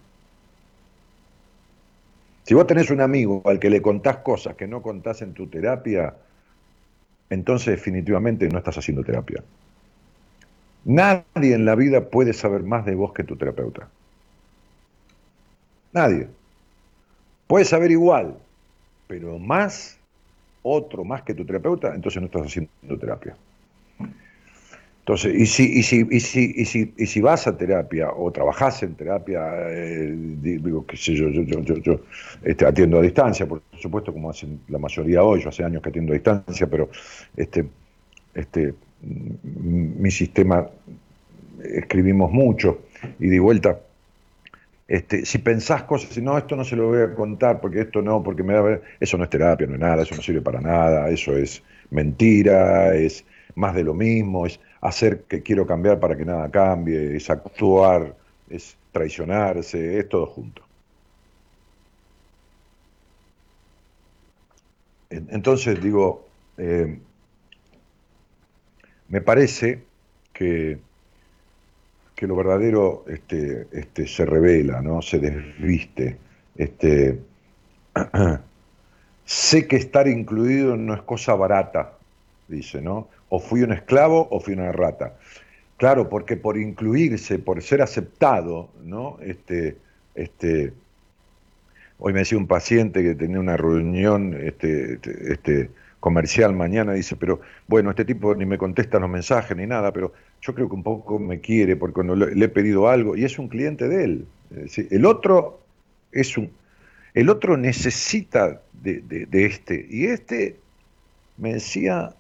Si 2.45 2.53
vos 2.53 2.67
tenés 2.67 2.91
un 2.91 3.01
amigo 3.01 3.43
al 3.47 3.59
que 3.59 3.71
le 3.71 3.81
contás 3.81 4.19
cosas 4.19 4.55
que 4.55 4.67
no 4.67 4.83
contás 4.83 5.23
en 5.23 5.33
tu 5.33 5.47
terapia, 5.47 6.15
entonces 7.31 7.77
definitivamente 7.77 8.47
no 8.49 8.59
estás 8.59 8.77
haciendo 8.77 9.03
terapia. 9.03 9.43
Nadie 10.85 11.55
en 11.55 11.65
la 11.65 11.75
vida 11.75 12.11
puede 12.11 12.35
saber 12.35 12.63
más 12.63 12.85
de 12.85 12.95
vos 12.95 13.15
que 13.15 13.25
tu 13.25 13.37
terapeuta. 13.37 13.89
Nadie. 15.95 16.29
Puede 17.47 17.65
saber 17.65 17.91
igual, 17.91 18.37
pero 19.07 19.39
más, 19.39 19.99
otro 20.63 21.05
más 21.05 21.23
que 21.23 21.33
tu 21.33 21.47
terapeuta, 21.47 21.95
entonces 21.95 22.21
no 22.21 22.27
estás 22.27 22.43
haciendo 22.43 22.99
terapia. 22.99 23.35
Entonces, 25.05 25.35
y 25.35 25.45
si, 25.45 25.65
y 25.65 25.83
si, 25.83 26.07
y 26.11 26.21
si, 26.21 26.55
y 26.57 26.65
si, 26.65 26.95
y 26.97 27.05
si 27.05 27.21
vas 27.21 27.47
a 27.47 27.55
terapia 27.59 28.09
o 28.11 28.33
trabajas 28.33 28.83
en 28.85 28.95
terapia, 28.95 29.43
eh, 29.69 30.15
digo, 30.17 30.87
qué 30.87 30.97
sé 30.97 31.15
yo, 31.15 31.29
yo, 31.29 31.43
yo, 31.43 31.61
yo, 31.61 31.77
yo 31.77 32.01
este, 32.43 32.65
atiendo 32.65 32.99
a 32.99 33.03
distancia, 33.03 33.45
por 33.45 33.61
supuesto, 33.79 34.15
como 34.15 34.31
hacen 34.31 34.61
la 34.69 34.79
mayoría 34.79 35.23
hoy, 35.23 35.43
yo 35.43 35.51
hace 35.51 35.63
años 35.63 35.83
que 35.83 35.91
atiendo 35.91 36.13
a 36.13 36.15
distancia, 36.15 36.67
pero 36.69 36.89
este, 37.37 37.67
este, 38.35 38.73
mi 39.03 40.11
sistema 40.11 40.67
escribimos 41.63 42.33
mucho 42.33 42.85
y 43.21 43.29
de 43.29 43.41
vuelta, 43.41 43.79
este, 44.89 45.27
si 45.27 45.37
pensás 45.37 45.83
cosas, 45.83 46.15
si 46.15 46.23
no, 46.23 46.39
esto 46.39 46.57
no 46.57 46.65
se 46.65 46.77
lo 46.77 46.89
voy 46.89 47.03
a 47.03 47.15
contar, 47.15 47.61
porque 47.61 47.83
esto 47.83 48.01
no, 48.01 48.23
porque 48.23 48.43
me 48.43 48.55
da... 48.55 48.81
Eso 49.01 49.19
no 49.19 49.25
es 49.25 49.31
terapia, 49.31 49.67
no 49.67 49.75
es 49.75 49.81
nada, 49.81 50.03
eso 50.03 50.15
no 50.15 50.23
sirve 50.23 50.41
para 50.41 50.63
nada, 50.63 51.11
eso 51.11 51.37
es 51.37 51.63
mentira, 51.91 52.95
es 52.95 53.23
más 53.55 53.75
de 53.75 53.85
lo 53.85 53.95
mismo, 53.95 54.47
es 54.47 54.59
hacer 54.85 55.23
que 55.25 55.43
quiero 55.43 55.67
cambiar 55.67 55.99
para 55.99 56.14
que 56.14 56.26
nada 56.26 56.50
cambie, 56.50 57.17
es 57.17 57.31
actuar, 57.31 58.14
es 58.50 58.76
traicionarse, 58.93 59.99
es 59.99 60.09
todo 60.11 60.26
junto. 60.26 60.62
Entonces 65.09 65.83
digo, 65.83 66.29
eh, 66.59 66.99
me 69.09 69.21
parece 69.23 69.85
que, 70.35 70.79
que 72.14 72.26
lo 72.26 72.37
verdadero 72.37 73.05
este, 73.09 73.69
este, 73.73 74.07
se 74.07 74.26
revela, 74.26 74.83
¿no? 74.83 75.00
se 75.00 75.19
desviste. 75.19 76.19
Este, 76.57 77.21
sé 79.25 79.67
que 79.67 79.76
estar 79.76 80.09
incluido 80.09 80.76
no 80.76 80.93
es 80.95 81.03
cosa 81.03 81.35
barata, 81.35 81.97
dice, 82.49 82.83
¿no? 82.83 83.09
O 83.35 83.41
fui 83.41 83.64
un 83.64 83.73
esclavo 83.73 84.29
o 84.31 84.38
fui 84.38 84.55
una 84.55 84.71
rata. 84.71 85.17
Claro, 85.76 86.09
porque 86.09 86.37
por 86.37 86.57
incluirse, 86.57 87.41
por 87.41 87.61
ser 87.62 87.83
aceptado, 87.83 88.71
¿no? 88.85 89.19
Este, 89.21 89.76
este, 90.14 90.73
hoy 91.99 92.12
me 92.12 92.21
decía 92.21 92.38
un 92.38 92.47
paciente 92.47 93.03
que 93.03 93.17
tenía 93.17 93.41
una 93.41 93.57
reunión 93.57 94.38
este, 94.41 95.00
este, 95.33 95.71
comercial 95.99 96.55
mañana, 96.55 96.93
dice, 96.93 97.17
pero 97.17 97.41
bueno, 97.67 97.91
este 97.91 98.05
tipo 98.05 98.37
ni 98.37 98.47
me 98.47 98.57
contesta 98.57 99.00
los 99.00 99.11
mensajes 99.11 99.57
ni 99.57 99.67
nada, 99.67 99.93
pero 99.93 100.12
yo 100.41 100.55
creo 100.55 100.69
que 100.69 100.75
un 100.76 100.85
poco 100.85 101.19
me 101.19 101.41
quiere 101.41 101.75
porque 101.75 101.95
cuando 101.95 102.14
le, 102.14 102.45
he 102.45 102.49
pedido 102.49 102.88
algo, 102.88 103.17
y 103.17 103.25
es 103.25 103.37
un 103.41 103.49
cliente 103.49 103.88
de 103.88 104.05
él. 104.05 104.26
el 104.91 105.07
otro 105.07 105.61
es 106.12 106.38
un, 106.38 106.53
el 107.14 107.29
otro 107.31 107.57
necesita 107.57 108.61
de, 108.81 109.00
de, 109.00 109.45
este, 109.45 109.87
y 109.91 110.07
este 110.07 110.57
me 111.37 111.55
decía, 111.55 112.14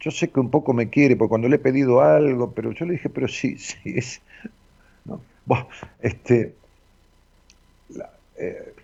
yo 0.00 0.10
sé 0.10 0.30
que 0.30 0.40
un 0.40 0.50
poco 0.50 0.72
me 0.72 0.88
quiere, 0.88 1.16
porque 1.16 1.28
cuando 1.28 1.48
le 1.48 1.56
he 1.56 1.60
pedido 1.60 2.00
algo, 2.00 2.52
pero 2.52 2.72
yo 2.72 2.86
le 2.86 2.92
dije, 2.92 3.08
pero 3.08 3.28
sí, 3.28 3.58
sí, 3.58 3.76
es... 3.84 4.20
¿no? 5.04 5.20
este, 6.00 6.54
eh, 8.38 8.74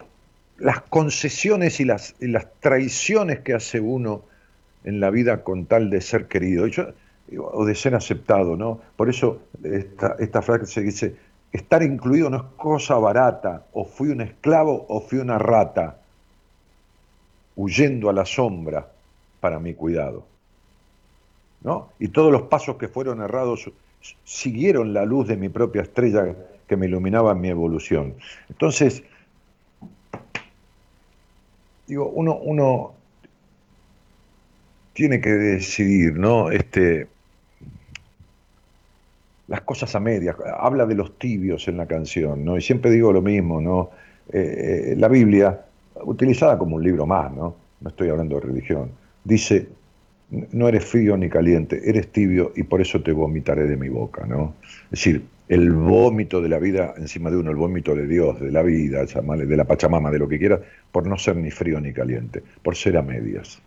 las 0.59 0.81
concesiones 0.83 1.81
y 1.81 1.85
las, 1.85 2.15
traiciones 2.61 3.41
que 3.41 3.55
hace 3.55 3.81
uno 3.81 4.23
en 4.85 5.01
la 5.01 5.11
vida 5.11 5.43
con 5.43 5.67
tal 5.67 5.91
de 5.91 6.01
ser 6.01 6.29
querido 6.29 6.67
o 7.39 7.65
de 7.65 7.75
ser 7.75 7.95
aceptado, 7.95 8.57
¿no? 8.57 8.81
Por 8.97 9.11
eso 9.11 9.43
esta, 9.63 10.43
frase 10.43 10.67
se 10.67 10.81
dice, 10.81 11.17
estar 11.53 11.83
incluido 11.83 12.31
no 12.31 12.37
es 12.37 12.43
cosa 12.57 12.97
barata, 12.97 13.67
o 13.73 13.85
fui 13.85 14.09
un 14.09 14.23
esclavo 14.23 14.87
o 14.89 15.01
fui 15.01 15.19
una 15.19 15.39
rata, 15.39 15.99
huyendo 17.57 18.09
a 18.09 18.13
la 18.13 18.25
sombra 18.25 18.87
para 19.41 19.59
mi 19.59 19.75
cuidado. 19.75 20.25
Y 21.99 22.09
todos 22.09 22.31
los 22.31 22.43
pasos 22.43 22.77
que 22.77 22.89
fueron 22.89 23.21
errados 23.21 23.71
siguieron 24.25 24.93
la 24.93 25.05
luz 25.05 25.27
de 25.27 25.37
mi 25.37 25.49
propia 25.49 25.83
estrella 25.83 26.35
que 26.69 26.77
me 26.77 26.87
iluminaba 26.87 27.33
en 27.33 27.41
mi 27.41 27.49
evolución. 27.49 28.15
Entonces, 28.49 29.03
digo, 31.87 32.09
uno, 32.09 32.37
uno 32.37 32.95
tiene 34.93 35.21
que 35.21 35.31
decidir, 35.31 36.15
¿no? 36.15 36.51
Este, 36.51 37.09
las 39.49 39.61
cosas 39.63 39.95
a 39.95 40.01
medias, 40.01 40.37
habla 40.59 40.87
de 40.87 40.95
los 40.95 41.19
tibios 41.19 41.69
en 41.69 41.77
la 41.77 41.87
canción, 41.87 42.45
¿no? 42.45 42.57
Y 42.57 42.61
siempre 42.61 42.91
digo 42.91 43.13
lo 43.13 43.23
mismo, 43.23 43.61
¿no? 43.61 43.91
Eh, 44.33 44.93
eh, 44.93 44.95
la 44.97 45.09
Biblia, 45.09 45.65
utilizada 46.03 46.59
como 46.59 46.77
un 46.77 46.83
libro 46.83 47.07
más, 47.07 47.33
¿no? 47.33 47.55
No 47.81 47.89
estoy 47.89 48.09
hablando 48.09 48.37
de 48.37 48.47
religión, 48.47 48.91
dice, 49.23 49.69
no 50.31 50.69
eres 50.69 50.85
frío 50.85 51.17
ni 51.17 51.29
caliente, 51.29 51.81
eres 51.89 52.09
tibio 52.09 52.53
y 52.57 52.65
por 52.65 52.81
eso 52.81 53.03
te 53.03 53.13
vomitaré 53.13 53.67
de 53.67 53.77
mi 53.77 53.89
boca, 53.89 54.27
¿no? 54.27 54.55
Es 54.85 54.91
decir, 54.91 55.25
el 55.49 55.73
vómito 55.73 56.41
de 56.41 56.49
la 56.49 56.59
vida 56.59 56.95
encima 56.97 57.31
de 57.31 57.37
uno, 57.37 57.51
el 57.51 57.57
vómito 57.57 57.95
de 57.95 58.07
Dios, 58.07 58.41
de 58.41 58.51
la 58.51 58.63
vida, 58.63 59.05
de 59.05 59.57
la 59.57 59.65
Pachamama, 59.65 60.11
de 60.11 60.19
lo 60.19 60.29
que 60.29 60.39
quieras, 60.39 60.61
por 60.91 61.07
no 61.07 61.17
ser 61.17 61.37
ni 61.37 61.51
frío 61.51 61.81
ni 61.81 61.93
caliente, 61.93 62.43
por 62.63 62.75
ser 62.75 62.97
a 62.97 63.03
medias. 63.03 63.63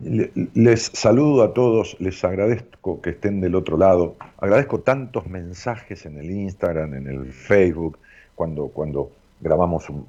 Les 0.00 0.90
saludo 0.92 1.44
a 1.44 1.54
todos, 1.54 1.96
les 2.00 2.22
agradezco 2.24 3.00
que 3.00 3.10
estén 3.10 3.40
del 3.40 3.54
otro 3.54 3.78
lado, 3.78 4.16
agradezco 4.38 4.80
tantos 4.80 5.26
mensajes 5.28 6.04
en 6.04 6.18
el 6.18 6.30
Instagram, 6.30 6.94
en 6.94 7.06
el 7.06 7.32
Facebook, 7.32 7.98
cuando, 8.34 8.68
cuando 8.68 9.12
grabamos 9.40 9.88
un, 9.88 10.06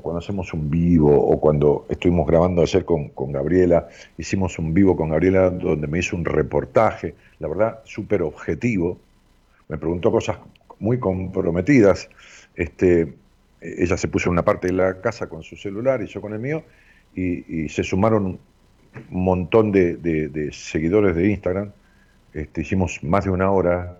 cuando 0.00 0.20
hacemos 0.20 0.52
un 0.54 0.70
vivo 0.70 1.14
o 1.14 1.40
cuando 1.40 1.86
estuvimos 1.88 2.26
grabando 2.26 2.62
ayer 2.62 2.84
con, 2.84 3.08
con, 3.10 3.32
Gabriela, 3.32 3.88
hicimos 4.16 4.58
un 4.58 4.72
vivo 4.72 4.96
con 4.96 5.10
Gabriela 5.10 5.50
donde 5.50 5.86
me 5.86 5.98
hizo 5.98 6.16
un 6.16 6.24
reportaje, 6.24 7.14
la 7.38 7.48
verdad, 7.48 7.80
súper 7.84 8.22
objetivo, 8.22 8.98
me 9.68 9.78
preguntó 9.78 10.10
cosas 10.10 10.38
muy 10.78 10.98
comprometidas, 10.98 12.08
este, 12.54 13.14
ella 13.60 13.96
se 13.96 14.08
puso 14.08 14.28
en 14.28 14.32
una 14.32 14.44
parte 14.44 14.68
de 14.68 14.74
la 14.74 15.00
casa 15.00 15.28
con 15.28 15.42
su 15.42 15.56
celular 15.56 16.02
y 16.02 16.06
yo 16.06 16.20
con 16.20 16.32
el 16.32 16.38
mío, 16.38 16.62
y, 17.14 17.64
y 17.64 17.68
se 17.68 17.82
sumaron 17.82 18.38
un 19.10 19.24
montón 19.24 19.72
de, 19.72 20.50
seguidores 20.52 21.16
de 21.16 21.30
Instagram. 21.30 21.72
Este, 22.32 22.62
hicimos 22.62 23.02
más 23.02 23.24
de 23.24 23.30
una 23.30 23.50
hora 23.50 23.98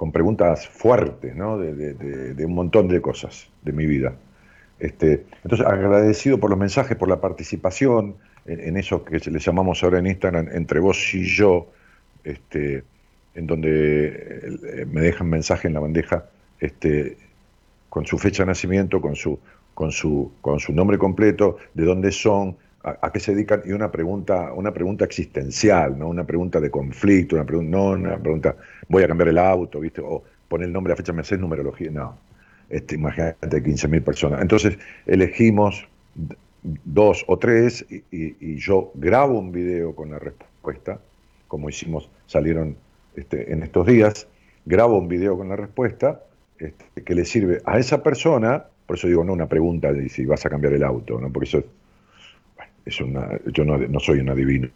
con 0.00 0.12
preguntas 0.12 0.66
fuertes, 0.66 1.36
¿no? 1.36 1.58
De, 1.58 2.42
un 2.46 2.54
montón 2.54 2.88
de 2.88 3.02
cosas 3.02 3.50
de 3.60 3.72
mi 3.72 3.84
vida. 3.84 4.14
Este, 4.78 5.26
entonces, 5.44 5.66
agradecido 5.66 6.40
por 6.40 6.48
los 6.48 6.58
mensajes, 6.58 6.96
por 6.96 7.10
la 7.10 7.20
participación 7.20 8.14
en, 8.46 8.78
eso 8.78 9.04
que 9.04 9.18
le 9.18 9.38
llamamos 9.38 9.84
ahora 9.84 9.98
en 9.98 10.06
Instagram, 10.06 10.48
entre 10.52 10.80
vos 10.80 11.12
y 11.12 11.24
yo, 11.24 11.70
este, 12.24 12.82
en 13.34 13.46
donde 13.46 14.06
eh, 14.06 14.86
me 14.90 15.02
dejan 15.02 15.28
mensaje 15.28 15.68
en 15.68 15.74
la 15.74 15.80
bandeja 15.80 16.24
este, 16.60 17.18
con 17.90 18.06
su 18.06 18.16
fecha 18.16 18.44
de 18.44 18.46
nacimiento, 18.46 19.02
con 19.02 19.16
su 19.16 19.38
con 19.74 19.92
su, 19.92 20.32
con 20.40 20.60
su 20.60 20.72
nombre 20.72 20.96
completo, 20.96 21.58
de 21.74 21.84
dónde 21.84 22.10
son, 22.10 22.56
a, 22.82 23.12
qué 23.12 23.20
se 23.20 23.34
dedican 23.34 23.62
y 23.64 23.72
una 23.72 23.90
pregunta, 23.90 24.52
una 24.54 24.72
pregunta 24.72 25.04
existencial, 25.04 25.98
¿no? 25.98 26.08
Una 26.08 26.24
pregunta 26.24 26.60
de 26.60 26.70
conflicto, 26.70 27.36
una 27.36 27.44
pregunta, 27.44 27.76
no 27.76 27.90
una 27.90 28.18
pregunta, 28.18 28.56
voy 28.88 29.02
a 29.02 29.08
cambiar 29.08 29.28
el 29.28 29.38
auto, 29.38 29.80
¿viste? 29.80 30.00
O 30.00 30.22
poner 30.48 30.66
el 30.66 30.72
nombre, 30.72 30.92
la 30.92 30.96
fecha, 30.96 31.12
Mercedes, 31.12 31.40
numerología, 31.40 31.90
no. 31.90 32.16
Este, 32.68 32.94
imagínate 32.94 33.62
15.000 33.62 34.02
personas. 34.02 34.40
Entonces 34.40 34.78
elegimos 35.06 35.86
dos 36.62 37.24
o 37.26 37.38
tres 37.38 37.84
y, 37.90 38.56
yo 38.56 38.92
grabo 38.94 39.38
un 39.38 39.52
video 39.52 39.94
con 39.94 40.10
la 40.10 40.18
respuesta, 40.18 40.98
como 41.48 41.68
hicimos, 41.68 42.08
salieron 42.26 42.76
este, 43.16 43.52
en 43.52 43.62
estos 43.62 43.86
días, 43.86 44.26
grabo 44.64 44.98
un 44.98 45.08
video 45.08 45.36
con 45.36 45.48
la 45.48 45.56
respuesta 45.56 46.22
este, 46.58 47.02
que 47.02 47.14
le 47.14 47.24
sirve 47.24 47.60
a 47.64 47.78
esa 47.78 48.02
persona 48.02 48.66
por 48.90 48.96
eso 48.96 49.06
digo, 49.06 49.22
no 49.22 49.32
una 49.32 49.46
pregunta 49.46 49.92
de 49.92 50.08
si 50.08 50.24
vas 50.24 50.44
a 50.44 50.50
cambiar 50.50 50.72
el 50.72 50.82
auto, 50.82 51.20
¿no? 51.20 51.30
porque 51.30 51.48
eso 51.48 51.62
es 52.90 53.00
una, 53.00 53.28
yo 53.46 53.64
no, 53.64 54.00
soy 54.00 54.20
un 54.20 54.28
adivino. 54.28 54.68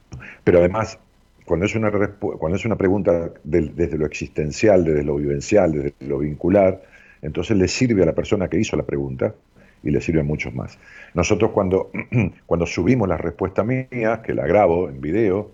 Pero 0.42 0.58
además, 0.58 0.98
cuando 1.44 1.66
es 1.66 1.74
una, 1.74 1.90
cuando 1.90 2.56
es 2.56 2.64
una 2.64 2.76
pregunta 2.76 3.30
desde 3.44 3.98
lo 3.98 4.06
existencial, 4.06 4.84
desde 4.84 5.04
lo 5.04 5.16
vivencial, 5.16 5.72
desde 5.72 5.94
lo 6.00 6.18
vincular, 6.18 6.82
entonces 7.22 7.56
le 7.56 7.68
sirve 7.68 8.02
a 8.02 8.06
la 8.06 8.14
persona 8.14 8.48
que 8.48 8.58
hizo 8.58 8.76
la 8.76 8.84
pregunta 8.84 9.34
y 9.82 9.90
le 9.90 10.00
sirve 10.00 10.20
a 10.20 10.24
muchos 10.24 10.54
más. 10.54 10.78
Nosotros 11.14 11.50
cuando, 11.52 11.90
cuando 12.46 12.66
subimos 12.66 13.08
la 13.08 13.16
respuesta 13.16 13.62
mía, 13.62 14.22
que 14.24 14.34
la 14.34 14.46
grabo 14.46 14.88
en 14.88 15.00
video, 15.00 15.50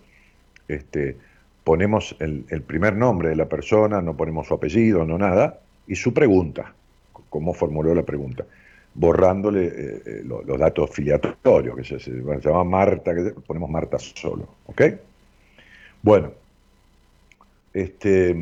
este, 0.69 1.17
ponemos 1.65 2.17
el, 2.21 2.45
el, 2.49 2.63
primer 2.63 2.95
nombre 2.95 3.31
de 3.31 3.37
la 3.37 3.49
persona, 3.49 4.01
no 4.01 4.17
ponemos 4.17 4.47
su 4.47 4.55
apellido, 4.55 5.05
no 5.05 5.19
nada, 5.19 5.59
y 5.87 5.97
su 5.97 6.15
pregunta 6.15 6.75
cómo 7.31 7.55
formuló 7.55 7.95
la 7.95 8.03
pregunta, 8.03 8.45
borrándole 9.01 9.65
eh, 9.65 10.03
eh, 10.05 10.23
los, 10.25 10.59
datos 10.59 10.91
filiatorios, 10.91 11.75
que 11.75 11.85
se, 11.85 12.11
llama 12.43 12.65
Marta, 12.65 13.15
que 13.15 13.33
ponemos 13.47 13.71
Marta 13.71 13.99
solo, 13.99 14.47
¿ok? 14.67 14.83
Bueno, 16.03 16.33
este, 17.73 18.37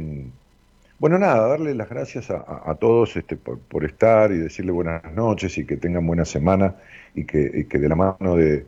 bueno, 0.98 1.16
nada, 1.16 1.46
darle 1.46 1.76
las 1.76 1.88
gracias 1.88 2.28
a, 2.30 2.74
todos 2.74 3.16
este, 3.16 3.36
por, 3.36 3.84
estar 3.84 4.32
y 4.32 4.38
decirle 4.38 4.72
buenas 4.72 5.04
noches 5.14 5.56
y 5.58 5.64
que 5.64 5.76
tengan 5.76 6.04
buena 6.04 6.24
semana 6.24 6.74
y 7.14 7.24
que, 7.24 7.64
de 7.68 7.88
la 7.88 7.94
mano 7.94 8.34
de, 8.34 8.66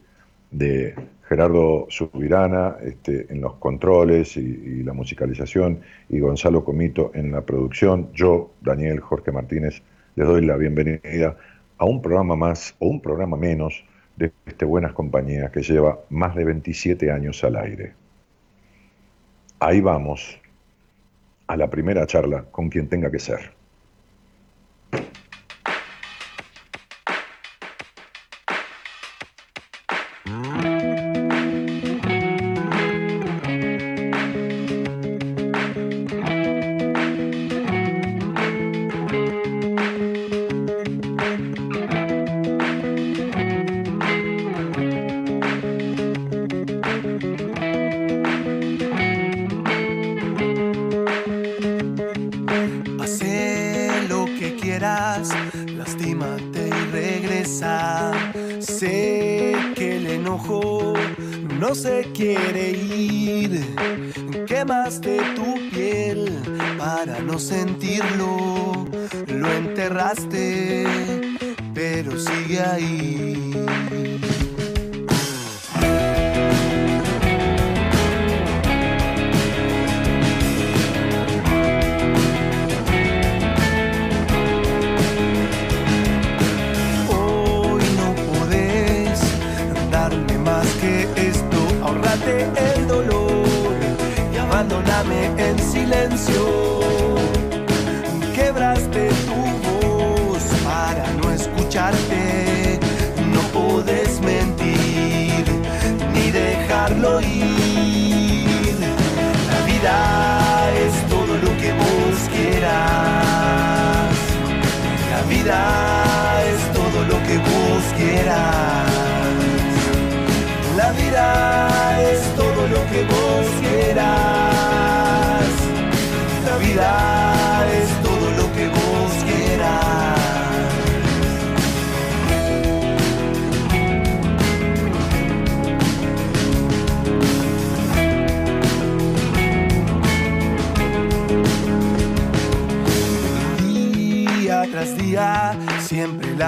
Gerardo 1.28 1.86
Subirana 1.88 2.76
este, 2.82 3.26
en 3.32 3.40
los 3.40 3.54
controles 3.54 4.36
y, 4.36 4.84
la 4.84 4.92
musicalización 4.92 5.80
y 6.08 6.20
Gonzalo 6.20 6.64
Comito 6.64 7.10
en 7.14 7.32
la 7.32 7.40
producción, 7.40 8.12
yo, 8.14 8.52
Daniel 8.60 9.00
Jorge 9.00 9.32
Martínez, 9.32 9.82
les 10.14 10.26
doy 10.26 10.44
la 10.44 10.56
bienvenida 10.56 11.36
a 11.80 11.86
un 11.86 12.02
programa 12.02 12.36
más 12.36 12.76
o 12.78 12.86
un 12.88 13.00
programa 13.00 13.38
menos 13.38 13.82
de 14.14 14.30
este 14.44 14.66
Buenas 14.66 14.92
Compañías 14.92 15.50
que 15.50 15.62
lleva 15.62 15.98
más 16.10 16.34
de 16.34 16.44
27 16.44 17.10
años 17.10 17.42
al 17.42 17.56
aire. 17.56 17.94
Ahí 19.58 19.80
vamos 19.80 20.38
a 21.46 21.56
la 21.56 21.70
primera 21.70 22.06
charla 22.06 22.44
con 22.50 22.68
quien 22.68 22.86
tenga 22.86 23.10
que 23.10 23.18
ser. 23.18 23.59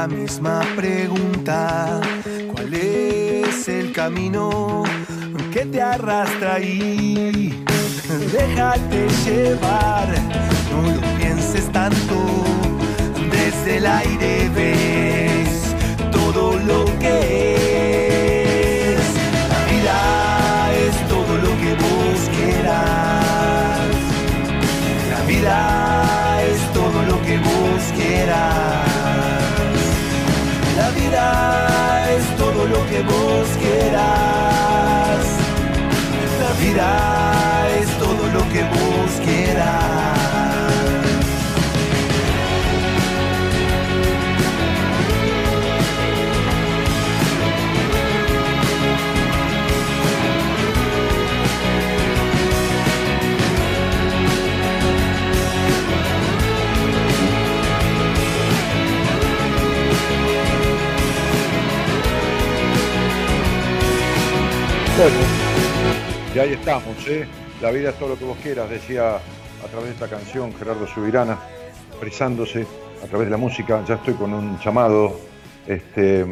La 0.03 0.09
misma 0.09 0.61
pregunta. 0.75 2.01
¿Cuál 2.53 2.75
es 2.75 3.69
el 3.69 3.93
camino 3.93 4.83
que 5.53 5.65
te 5.67 5.81
arrastra 5.81 6.55
ahí? 6.57 7.65
Déjate 8.33 9.07
llevar, 9.25 10.09
no 10.73 10.79
lo 10.97 11.01
pienses 11.19 11.71
tanto. 11.71 12.17
Desde 13.31 13.77
el 13.77 13.87
aire 13.87 14.51
ves 14.57 15.77
todo 16.11 16.59
lo 16.71 16.85
que 16.99 17.17
es. 18.95 19.05
La 19.53 19.63
vida 19.73 19.99
es 20.85 20.95
todo 21.13 21.33
lo 21.47 21.53
que 21.63 21.73
vos 21.85 22.19
quieras. 22.37 23.87
La 25.13 25.21
vida 25.33 25.59
es 26.51 26.61
todo 26.73 26.99
lo 27.11 27.23
que 27.23 27.39
vos 27.39 27.83
quieras. 27.97 28.92
La 30.77 30.91
vida 30.91 32.11
es 32.17 32.37
todo 32.37 32.67
lo 32.67 32.87
que 32.89 33.03
vos 33.03 33.49
quieras. 33.61 35.25
La 36.41 36.53
vida 36.65 37.69
es 37.79 37.89
todo 37.99 38.27
lo 38.33 38.43
que 38.53 38.63
vos 38.63 39.11
quieras. 39.25 40.02
Bueno, 64.95 65.17
y 66.35 66.39
ahí 66.39 66.53
estamos, 66.53 67.09
¿eh? 67.09 67.27
La 67.63 67.71
vida 67.71 67.91
es 67.91 67.99
todo 67.99 68.11
lo 68.11 68.19
que 68.19 68.27
vos 68.27 68.37
quieras, 68.43 68.69
decía 68.69 69.17
a 69.17 69.69
través 69.71 69.87
de 69.87 69.93
esta 69.93 70.07
canción 70.07 70.53
Gerardo 70.53 70.87
Subirana, 70.87 71.39
expresándose 71.89 72.67
a 73.03 73.07
través 73.07 73.29
de 73.29 73.31
la 73.31 73.39
música. 73.39 73.83
Ya 73.87 73.95
estoy 73.95 74.13
con 74.15 74.35
un 74.35 74.59
llamado. 74.59 75.19
Este, 75.67 76.27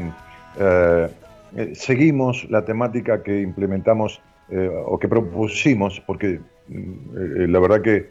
eh, 0.58 1.08
eh, 1.56 1.72
seguimos 1.74 2.50
la 2.50 2.62
temática 2.62 3.22
que 3.22 3.40
implementamos 3.40 4.20
o 4.84 4.98
que 4.98 5.08
propusimos, 5.08 6.00
porque 6.00 6.40
mm, 6.68 7.50
la 7.50 7.60
verdad 7.60 7.80
que 7.80 8.10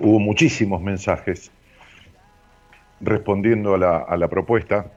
hubo 0.00 0.18
muchísimos 0.18 0.82
mensajes 0.82 1.52
respondiendo 3.00 3.74
a 3.74 4.16
la 4.16 4.28
propuesta 4.28 4.90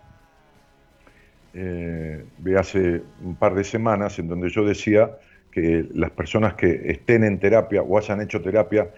eh, 1.54 2.24
de 2.38 2.58
hace 2.60 3.02
un 3.24 3.36
par 3.36 3.56
de 3.56 3.64
semanas 3.64 4.20
en 4.20 4.28
donde 4.28 4.50
yo 4.50 4.64
decía 4.66 5.18
que 5.52 5.86
las 5.94 6.12
personas 6.12 6.54
que 6.54 6.92
estén 6.92 7.24
en 7.24 7.40
terapia 7.40 7.82
o 7.82 7.98
hayan 7.98 8.22
hecho 8.22 8.42
terapia, 8.42 8.90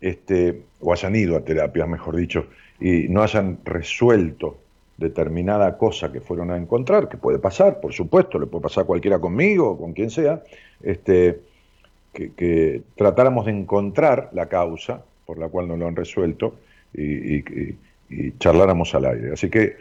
este, 0.00 0.62
o 0.80 0.92
hayan 0.92 1.16
ido 1.16 1.36
a 1.36 1.44
terapia, 1.44 1.86
mejor 1.86 2.16
dicho, 2.16 2.46
y 2.80 3.08
no 3.08 3.22
hayan 3.22 3.58
resuelto 3.64 4.58
determinada 4.96 5.76
cosa 5.78 6.12
que 6.12 6.20
fueron 6.20 6.50
a 6.50 6.56
encontrar, 6.56 7.08
que 7.08 7.16
puede 7.16 7.38
pasar, 7.38 7.80
por 7.80 7.92
supuesto, 7.92 8.38
le 8.38 8.46
puede 8.46 8.62
pasar 8.62 8.84
a 8.84 8.86
cualquiera 8.86 9.18
conmigo 9.18 9.70
o 9.70 9.78
con 9.78 9.92
quien 9.92 10.10
sea, 10.10 10.42
este, 10.82 11.40
que, 12.12 12.32
que 12.34 12.82
tratáramos 12.96 13.46
de 13.46 13.52
encontrar 13.52 14.30
la 14.32 14.48
causa 14.48 15.02
por 15.26 15.38
la 15.38 15.48
cual 15.48 15.68
no 15.68 15.76
lo 15.76 15.86
han 15.88 15.96
resuelto 15.96 16.56
y, 16.92 17.36
y- 17.38 17.78
y 18.10 18.38
charláramos 18.38 18.94
al 18.94 19.06
aire. 19.06 19.32
Así 19.32 19.48
que 19.50 19.76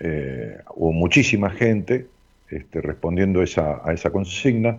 eh, 0.00 0.58
hubo 0.74 0.92
muchísima 0.92 1.50
gente 1.50 2.06
este, 2.50 2.80
respondiendo 2.80 3.42
esa, 3.42 3.80
a 3.88 3.92
esa 3.92 4.10
consigna 4.10 4.78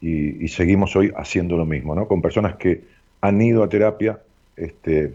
y, 0.00 0.44
y 0.44 0.48
seguimos 0.48 0.94
hoy 0.96 1.12
haciendo 1.16 1.56
lo 1.56 1.66
mismo, 1.66 1.94
¿no? 1.94 2.06
Con 2.08 2.22
personas 2.22 2.56
que 2.56 2.82
han 3.20 3.40
ido 3.40 3.62
a 3.62 3.68
terapia 3.68 4.20
este, 4.56 5.14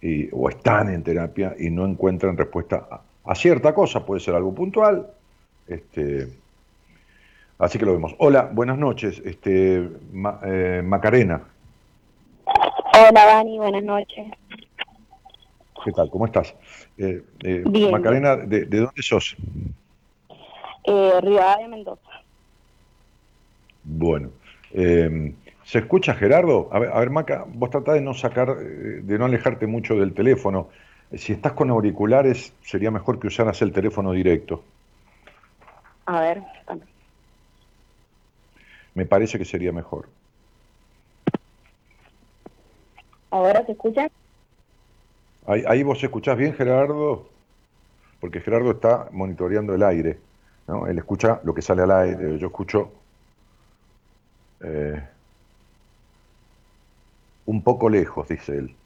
y- 0.00 0.28
o 0.32 0.48
están 0.48 0.92
en 0.92 1.02
terapia 1.02 1.54
y 1.58 1.70
no 1.70 1.84
encuentran 1.86 2.36
respuesta 2.36 2.86
a, 2.90 3.02
a 3.30 3.34
cierta 3.34 3.74
cosa, 3.74 4.04
puede 4.06 4.20
ser 4.20 4.34
algo 4.34 4.54
puntual. 4.54 5.06
Este, 5.66 6.28
así 7.58 7.78
que 7.78 7.84
lo 7.84 7.92
vemos. 7.92 8.14
Hola, 8.18 8.48
buenas 8.52 8.78
noches, 8.78 9.20
este, 9.24 9.86
Ma- 10.12 10.40
eh, 10.44 10.82
Macarena, 10.84 11.42
Hola 12.94 13.24
Dani, 13.26 13.58
buenas 13.58 13.84
noches. 13.84 14.26
¿qué 15.84 15.92
tal? 15.92 16.10
¿Cómo 16.10 16.26
estás? 16.26 16.54
Eh, 16.98 17.22
eh, 17.44 17.62
Bien, 17.64 17.92
Macarena, 17.92 18.36
¿de, 18.36 18.64
de 18.64 18.78
dónde 18.78 19.02
sos? 19.02 19.36
Eh, 20.84 21.20
Rivadavia, 21.20 21.68
Mendoza. 21.68 22.10
Bueno, 23.84 24.32
eh, 24.72 25.34
¿se 25.64 25.78
escucha 25.78 26.14
Gerardo? 26.14 26.68
A 26.72 26.78
ver, 26.80 26.90
a 26.90 26.98
ver, 26.98 27.10
Maca, 27.10 27.44
vos 27.46 27.70
tratá 27.70 27.92
de 27.92 28.00
no 28.00 28.14
sacar, 28.14 28.50
eh, 28.50 29.00
de 29.02 29.18
no 29.18 29.26
alejarte 29.26 29.66
mucho 29.66 29.94
del 29.94 30.12
teléfono. 30.12 30.70
Si 31.12 31.32
estás 31.32 31.52
con 31.52 31.70
auriculares, 31.70 32.52
sería 32.62 32.90
mejor 32.90 33.20
que 33.20 33.28
usaras 33.28 33.62
el 33.62 33.72
teléfono 33.72 34.12
directo. 34.12 34.64
A 36.04 36.20
ver. 36.20 36.42
Me 38.94 39.06
parece 39.06 39.38
que 39.38 39.44
sería 39.44 39.72
mejor. 39.72 40.08
¿ahora 43.30 43.64
se 43.64 43.72
escucha? 43.72 44.08
Ahí, 45.48 45.64
ahí 45.66 45.82
vos 45.82 46.02
escuchás 46.04 46.36
bien, 46.36 46.52
Gerardo, 46.52 47.26
porque 48.20 48.40
Gerardo 48.40 48.70
está 48.72 49.08
monitoreando 49.12 49.74
el 49.74 49.82
aire, 49.82 50.18
¿no? 50.66 50.86
Él 50.86 50.98
escucha 50.98 51.40
lo 51.42 51.54
que 51.54 51.62
sale 51.62 51.82
al 51.82 51.90
aire, 51.90 52.38
yo 52.38 52.48
escucho 52.48 52.90
eh, 54.62 55.02
un 57.46 57.62
poco 57.62 57.88
lejos, 57.88 58.28
dice 58.28 58.58
él. 58.58 58.76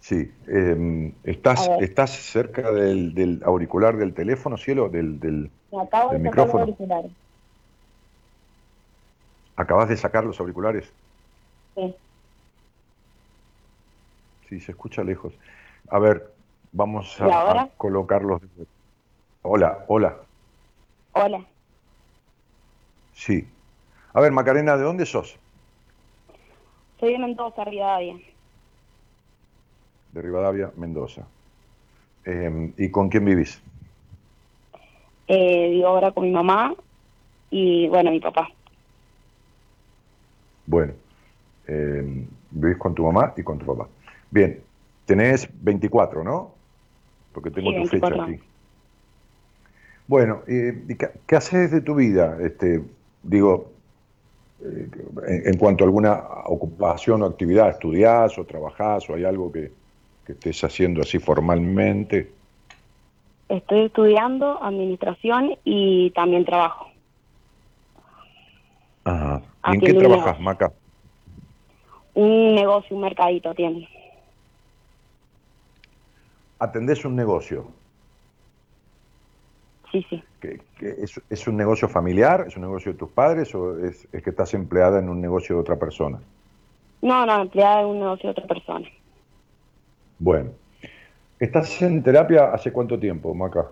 Sí, 0.00 0.30
eh, 0.48 1.12
¿estás. 1.24 1.70
¿estás 1.80 2.10
cerca 2.10 2.70
del, 2.72 3.14
del 3.14 3.40
auricular 3.44 3.96
del 3.96 4.12
teléfono, 4.12 4.56
cielo? 4.58 4.88
Del, 4.88 5.18
del, 5.18 5.50
Me 5.70 5.80
acabo 5.80 6.10
de 6.10 6.16
¿El 6.16 6.24
sacar 6.24 6.46
los 6.46 6.54
micrófono? 6.54 6.64
auriculares. 6.64 7.12
¿Acabas 9.56 9.88
de 9.88 9.96
sacar 9.96 10.24
los 10.24 10.38
auriculares? 10.40 10.92
Sí. 11.74 11.94
Sí, 14.48 14.60
se 14.60 14.72
escucha 14.72 15.02
lejos. 15.02 15.32
A 15.92 15.98
ver, 15.98 16.32
vamos 16.72 17.20
a, 17.20 17.68
colocarlos. 17.76 18.40
Hola, 19.42 19.84
hola. 19.88 20.16
Hola, 21.12 21.44
Sí. 23.12 23.46
A 24.14 24.22
ver, 24.22 24.32
Macarena, 24.32 24.78
¿de 24.78 24.84
dónde 24.84 25.04
sos? 25.04 25.38
soy 26.98 27.12
de 27.12 27.18
Mendoza, 27.18 27.62
Rivadavia. 27.64 28.16
De 30.12 30.22
Rivadavia, 30.22 30.72
Mendoza. 30.76 31.26
Eh, 32.24 32.72
¿Y 32.78 32.90
con 32.90 33.10
quién 33.10 33.26
vivís? 33.26 33.60
Eh, 35.28 35.68
vivo 35.72 35.88
ahora 35.88 36.10
con 36.12 36.24
mi 36.24 36.30
mamá 36.30 36.74
y, 37.50 37.86
bueno, 37.88 38.10
mi 38.12 38.20
papá. 38.20 38.48
Bueno, 40.64 40.94
eh, 41.68 42.26
vivís 42.50 42.78
con 42.78 42.94
tu 42.94 43.04
mamá 43.04 43.34
y 43.36 43.42
con 43.42 43.58
tu 43.58 43.66
papá. 43.66 43.90
Bien, 44.30 44.71
tenés 45.12 45.46
24, 45.62 46.24
¿no? 46.24 46.54
Porque 47.34 47.50
tengo 47.50 47.70
Sí, 47.70 47.82
tu 47.82 47.88
fecha 47.88 48.08
24 48.08 48.22
aquí. 48.22 48.40
Bueno, 50.06 50.40
eh, 50.48 50.84
¿y 50.88 50.94
qué, 50.94 51.10
qué 51.26 51.36
haces 51.36 51.70
de 51.70 51.82
tu 51.82 51.94
vida? 51.94 52.38
Este, 52.40 52.82
digo, 53.22 53.72
eh, 54.64 54.88
en, 55.44 55.58
cuanto 55.58 55.84
a 55.84 55.86
alguna 55.86 56.14
ocupación 56.46 57.22
o 57.22 57.26
actividad, 57.26 57.68
estudiás 57.68 58.38
o 58.38 58.44
trabajás 58.44 59.08
o 59.10 59.14
hay 59.14 59.24
algo 59.24 59.52
que, 59.52 59.70
que 60.24 60.32
estés 60.32 60.64
haciendo 60.64 61.02
así 61.02 61.18
formalmente? 61.18 62.32
Estoy 63.50 63.86
estudiando 63.86 64.62
administración 64.62 65.58
y 65.62 66.10
también 66.12 66.46
trabajo. 66.46 66.86
Ajá. 69.04 69.42
¿Y 69.68 69.74
en 69.74 69.80
qué 69.82 69.92
trabajas, 69.92 70.40
Maca? 70.40 70.72
Un 72.14 72.54
negocio, 72.54 72.96
un 72.96 73.02
mercadito 73.02 73.54
tiene. 73.54 73.88
¿Atendés 76.62 77.04
un 77.04 77.16
negocio? 77.16 77.66
Sí, 79.90 80.06
sí. 80.08 80.22
es, 81.28 81.48
un 81.48 81.56
negocio 81.56 81.88
familiar? 81.88 82.44
¿Es 82.46 82.54
un 82.54 82.62
negocio 82.62 82.92
de 82.92 82.98
tus 82.98 83.10
padres 83.10 83.52
o 83.56 83.84
es, 83.84 84.06
que 84.12 84.30
estás 84.30 84.54
empleada 84.54 85.00
en 85.00 85.08
un 85.08 85.20
negocio 85.20 85.56
de 85.56 85.60
otra 85.60 85.74
persona? 85.76 86.20
No, 87.00 87.26
no, 87.26 87.42
empleada 87.42 87.80
en 87.80 87.86
un 87.88 87.98
negocio 87.98 88.28
de 88.28 88.30
otra 88.30 88.46
persona. 88.46 88.88
Bueno. 90.20 90.50
¿Estás 91.40 91.82
en 91.82 92.00
terapia 92.00 92.52
hace 92.52 92.70
cuánto 92.70 92.96
tiempo, 92.96 93.34
Maca? 93.34 93.66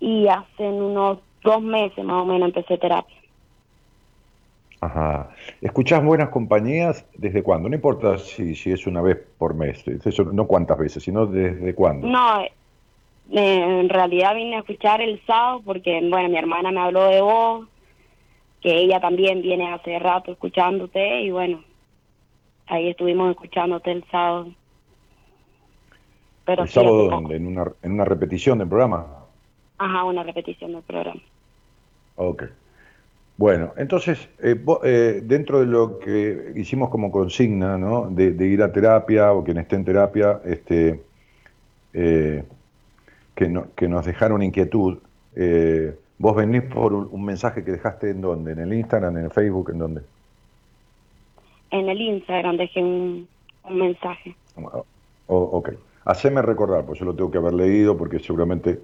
Y 0.00 0.28
hace 0.28 0.62
unos 0.62 1.20
dos 1.42 1.62
meses 1.62 2.04
más 2.04 2.20
o 2.20 2.26
menos 2.26 2.48
empecé 2.48 2.76
terapia. 2.76 3.16
Ajá. 4.84 5.30
¿Escuchás 5.62 6.04
buenas 6.04 6.28
compañías 6.28 7.06
desde 7.16 7.42
cuándo? 7.42 7.70
No 7.70 7.74
importa 7.74 8.18
si, 8.18 8.54
si 8.54 8.70
es 8.70 8.86
una 8.86 9.00
vez 9.00 9.16
por 9.38 9.54
mes, 9.54 9.82
eso, 9.86 10.24
no 10.24 10.46
cuántas 10.46 10.76
veces, 10.76 11.02
sino 11.02 11.24
desde 11.24 11.74
cuándo. 11.74 12.06
No, 12.06 12.42
eh, 12.42 12.50
en 13.30 13.88
realidad 13.88 14.34
vine 14.34 14.56
a 14.56 14.58
escuchar 14.58 15.00
el 15.00 15.24
sábado 15.26 15.62
porque, 15.64 16.06
bueno, 16.06 16.28
mi 16.28 16.36
hermana 16.36 16.70
me 16.70 16.80
habló 16.80 17.08
de 17.08 17.22
vos, 17.22 17.66
que 18.60 18.76
ella 18.76 19.00
también 19.00 19.40
viene 19.40 19.72
hace 19.72 19.98
rato 19.98 20.32
escuchándote 20.32 21.22
y 21.22 21.30
bueno, 21.30 21.64
ahí 22.66 22.90
estuvimos 22.90 23.30
escuchándote 23.30 23.90
el 23.90 24.04
sábado. 24.10 24.48
Pero 26.44 26.64
¿El 26.64 26.68
sábado 26.68 27.08
dónde? 27.08 27.36
¿En 27.36 27.46
una, 27.46 27.72
¿En 27.82 27.92
una 27.92 28.04
repetición 28.04 28.58
del 28.58 28.68
programa? 28.68 29.06
Ajá, 29.78 30.04
una 30.04 30.22
repetición 30.22 30.72
del 30.72 30.82
programa. 30.82 31.22
Ok. 32.16 32.44
Bueno, 33.36 33.72
entonces, 33.76 34.28
eh, 34.40 34.56
eh, 34.84 35.20
dentro 35.24 35.58
de 35.58 35.66
lo 35.66 35.98
que 35.98 36.52
hicimos 36.54 36.88
como 36.88 37.10
consigna, 37.10 37.76
¿no? 37.76 38.08
De, 38.08 38.46
ir 38.46 38.62
a 38.62 38.72
terapia 38.72 39.32
o 39.32 39.42
quien 39.42 39.58
esté 39.58 39.74
en 39.74 39.84
terapia, 39.84 40.40
este, 40.44 41.02
eh, 41.92 42.44
que, 43.34 43.48
no, 43.48 43.66
que 43.74 43.88
nos 43.88 44.06
dejaron 44.06 44.42
inquietud, 44.42 44.98
vos 46.18 46.36
venís 46.36 46.62
por 46.62 46.94
un, 46.94 47.24
mensaje 47.24 47.64
que 47.64 47.72
dejaste 47.72 48.10
en 48.10 48.20
dónde, 48.20 48.52
en 48.52 48.60
el 48.60 48.72
Instagram, 48.72 49.16
en 49.18 49.24
el 49.24 49.30
Facebook, 49.32 49.70
en 49.70 49.78
dónde? 49.78 50.02
En 51.72 51.88
el 51.88 52.00
Instagram 52.00 52.56
dejé 52.56 52.80
un, 52.80 53.28
mensaje. 53.68 54.36
Oh, 55.26 55.36
ok, 55.36 55.70
haceme 56.04 56.40
recordar, 56.40 56.84
pues 56.84 57.00
yo 57.00 57.04
lo 57.04 57.16
tengo 57.16 57.32
que 57.32 57.38
haber 57.38 57.54
leído 57.54 57.96
porque 57.96 58.20
seguramente 58.20 58.78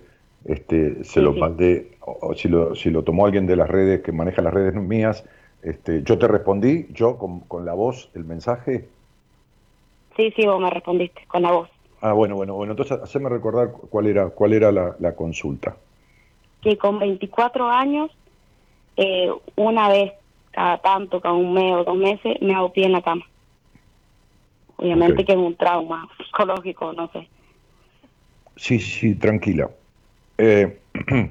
este, 0.45 1.05
se 1.05 1.21
lo 1.21 1.33
mandé, 1.33 1.93
o, 2.01 2.35
si, 2.35 2.49
lo, 2.49 2.75
si 2.75 2.91
lo 2.91 3.03
tomó 3.03 3.27
alguien 3.27 3.47
de 3.47 3.57
las 3.57 3.69
redes 3.69 4.03
que 4.03 4.13
maneja 4.13 4.43
las 4.43 4.55
redes 4.55 4.75
mías, 4.75 5.25
este, 5.63 6.03
yo 6.03 6.19
te 6.19 6.27
respondí, 6.27 6.87
yo 6.91 7.19
con, 7.19 7.41
con 7.41 7.65
la 7.65 7.75
voz, 7.75 8.11
el 8.15 8.25
mensaje. 8.25 8.89
Sí, 10.17 10.33
sí, 10.35 10.47
vos 10.47 10.61
me 10.61 10.71
respondiste 10.71 11.23
con 11.29 11.43
la 11.43 11.53
voz. 11.53 11.71
Ah, 12.01 12.13
bueno, 12.13 12.35
bueno, 12.35 12.55
bueno, 12.55 12.73
entonces 12.73 12.99
haceme 13.03 13.29
recordar 13.29 13.73
cuál 13.73 14.07
era, 14.07 14.31
cuál 14.31 14.55
era 14.55 14.73
la, 14.73 14.97
la 14.99 15.15
consulta. 15.15 15.77
Que 16.63 16.79
con 16.79 16.99
24 16.99 17.69
años, 17.69 18.11
eh, 18.97 19.31
una 19.57 19.89
vez 19.89 20.13
cada 20.51 20.79
tanto, 20.79 21.21
cada 21.21 21.35
un 21.35 21.53
mes 21.53 21.73
o 21.75 21.85
dos 21.85 21.97
meses, 21.97 22.41
me 22.41 22.55
hago 22.55 22.73
pie 22.73 22.87
en 22.87 22.93
la 22.93 23.03
cama. 23.03 23.25
Obviamente 24.77 25.25
que 25.25 25.33
es 25.33 25.39
un 25.39 25.55
trauma 25.57 26.09
psicológico, 26.25 26.93
no 26.95 27.11
sé. 27.13 27.29
Sí, 28.57 28.79
sí, 28.79 29.15
tranquila. 29.15 29.71
Eh, 30.43 30.79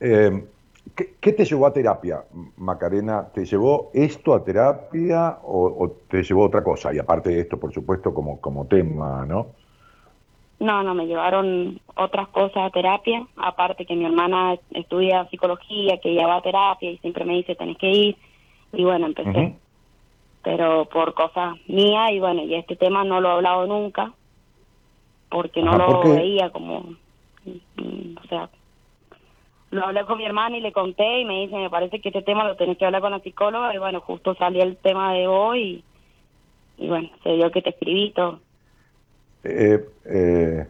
eh, 0.00 0.44
¿qué, 0.94 1.32
te 1.32 1.44
llevó 1.46 1.66
a 1.66 1.72
terapia, 1.72 2.22
Macarena? 2.58 3.28
¿Te 3.32 3.46
llevó 3.46 3.90
esto 3.94 4.34
a 4.34 4.44
terapia 4.44 5.38
o, 5.42 5.90
te 6.10 6.22
llevó 6.22 6.44
otra 6.44 6.62
cosa? 6.62 6.92
Y 6.92 6.98
aparte 6.98 7.30
de 7.30 7.40
esto, 7.40 7.58
por 7.58 7.72
supuesto, 7.72 8.12
como, 8.12 8.38
como 8.42 8.66
tema, 8.66 9.24
¿no? 9.24 9.46
No, 10.60 10.82
no, 10.82 10.94
me 10.94 11.06
llevaron 11.06 11.80
otras 11.96 12.28
cosas 12.28 12.58
a 12.58 12.70
terapia, 12.70 13.26
aparte 13.36 13.86
que 13.86 13.96
mi 13.96 14.04
hermana 14.04 14.58
estudia 14.72 15.26
psicología, 15.30 15.98
que 15.98 16.10
ella 16.10 16.26
va 16.26 16.36
a 16.36 16.42
terapia 16.42 16.90
y 16.90 16.98
siempre 16.98 17.24
me 17.24 17.36
dice, 17.36 17.54
tenés 17.54 17.78
que 17.78 17.90
ir, 17.90 18.16
y 18.72 18.84
bueno, 18.84 19.06
empecé. 19.06 19.56
Pero 20.44 20.84
por 20.84 21.14
cosas 21.14 21.56
mías, 21.68 22.12
y 22.12 22.20
bueno, 22.20 22.42
y 22.42 22.54
este 22.54 22.76
tema 22.76 23.02
no 23.02 23.20
lo 23.20 23.30
he 23.30 23.32
hablado 23.32 23.66
nunca, 23.66 24.12
porque 25.32 25.62
no 25.62 25.76
lo 25.76 26.02
veía 26.02 26.50
como, 26.50 26.94
mm, 27.44 28.16
o 28.22 28.28
sea, 28.28 28.50
lo 29.70 29.86
hablé 29.86 30.04
con 30.04 30.18
mi 30.18 30.26
hermana 30.26 30.58
y 30.58 30.60
le 30.60 30.72
conté 30.72 31.20
y 31.20 31.24
me 31.24 31.40
dice, 31.40 31.56
me 31.56 31.70
parece 31.70 32.00
que 32.00 32.10
este 32.10 32.20
tema 32.20 32.44
lo 32.44 32.56
tenés 32.56 32.76
que 32.76 32.84
hablar 32.84 33.00
con 33.00 33.12
la 33.12 33.20
psicóloga 33.20 33.74
y 33.74 33.78
bueno, 33.78 34.00
justo 34.02 34.34
salió 34.34 34.62
el 34.62 34.76
tema 34.76 35.14
de 35.14 35.26
hoy 35.26 35.82
y, 36.76 36.88
bueno, 36.88 37.08
se 37.22 37.30
dio 37.30 37.50
que 37.50 37.62
te 37.62 37.70
escribí 37.70 38.10
todo. 38.10 38.40
Eh, 39.44 39.82
eh, 40.04 40.66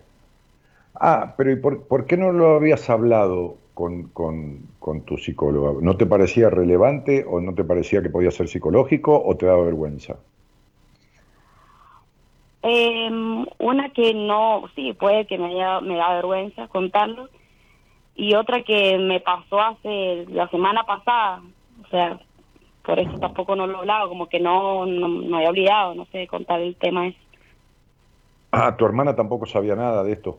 ah, 0.95 1.35
pero 1.37 1.51
¿y 1.51 1.57
por, 1.57 1.87
por, 1.89 2.07
qué 2.07 2.17
no 2.17 2.31
lo 2.31 2.55
habías 2.55 2.89
hablado 2.89 3.57
con, 3.75 4.05
con, 4.11 4.61
con 4.79 5.01
tu 5.03 5.19
psicóloga? 5.19 5.73
¿No 5.81 5.97
te 5.97 6.07
parecía 6.07 6.51
relevante 6.51 7.25
o 7.29 7.41
no 7.41 7.53
te 7.55 7.65
parecía 7.65 8.01
que 8.01 8.11
podía 8.11 8.31
ser 8.31 8.47
psicológico 8.47 9.21
o 9.25 9.37
te 9.37 9.47
daba 9.47 9.65
vergüenza? 9.65 10.19
Eh, 12.63 13.11
una 13.59 13.91
que 13.91 14.15
no, 14.15 14.71
sí, 14.75 14.93
puede 14.93 15.27
que 15.27 15.39
me, 15.39 15.47
haya, 15.47 15.81
me 15.81 15.97
da 15.97 16.15
vergüenza 16.15 16.69
contarlo. 16.69 17.29
Y 18.15 18.35
otra 18.35 18.63
que 18.63 18.99
me 18.99 19.21
pasó 19.21 19.61
hace 19.61 20.27
la 20.29 20.49
semana 20.49 20.85
pasada. 20.85 21.43
O 21.85 21.89
sea, 21.89 22.21
por 22.85 22.99
eso 22.99 23.19
tampoco 23.19 23.57
no 23.57 23.67
lo 23.67 23.75
he 23.75 23.79
hablado, 23.79 24.09
como 24.09 24.29
que 24.29 24.41
no, 24.41 24.87
no, 24.87 25.09
no 25.09 25.37
había 25.37 25.51
olvidado, 25.51 25.95
no 25.95 26.05
sé, 26.07 26.27
contar 26.27 26.61
el 26.61 26.77
tema 26.77 27.09
ese. 27.09 27.19
Ah, 28.53 28.77
tu 28.77 28.85
hermana 28.85 29.17
tampoco 29.17 29.47
sabía 29.47 29.75
nada 29.75 30.05
de 30.05 30.13
esto. 30.13 30.39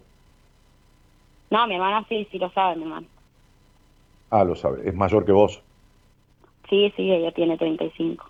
No, 1.49 1.67
mi 1.67 1.75
hermana 1.75 2.05
sí, 2.09 2.27
sí 2.31 2.37
lo 2.37 2.49
sabe, 2.51 2.75
mi 2.75 2.83
hermana. 2.83 3.07
Ah, 4.29 4.43
lo 4.43 4.55
sabe. 4.55 4.87
¿Es 4.87 4.93
mayor 4.95 5.25
que 5.25 5.31
vos? 5.31 5.61
Sí, 6.69 6.91
sí, 6.95 7.11
ella 7.11 7.31
tiene 7.31 7.57
35. 7.57 8.25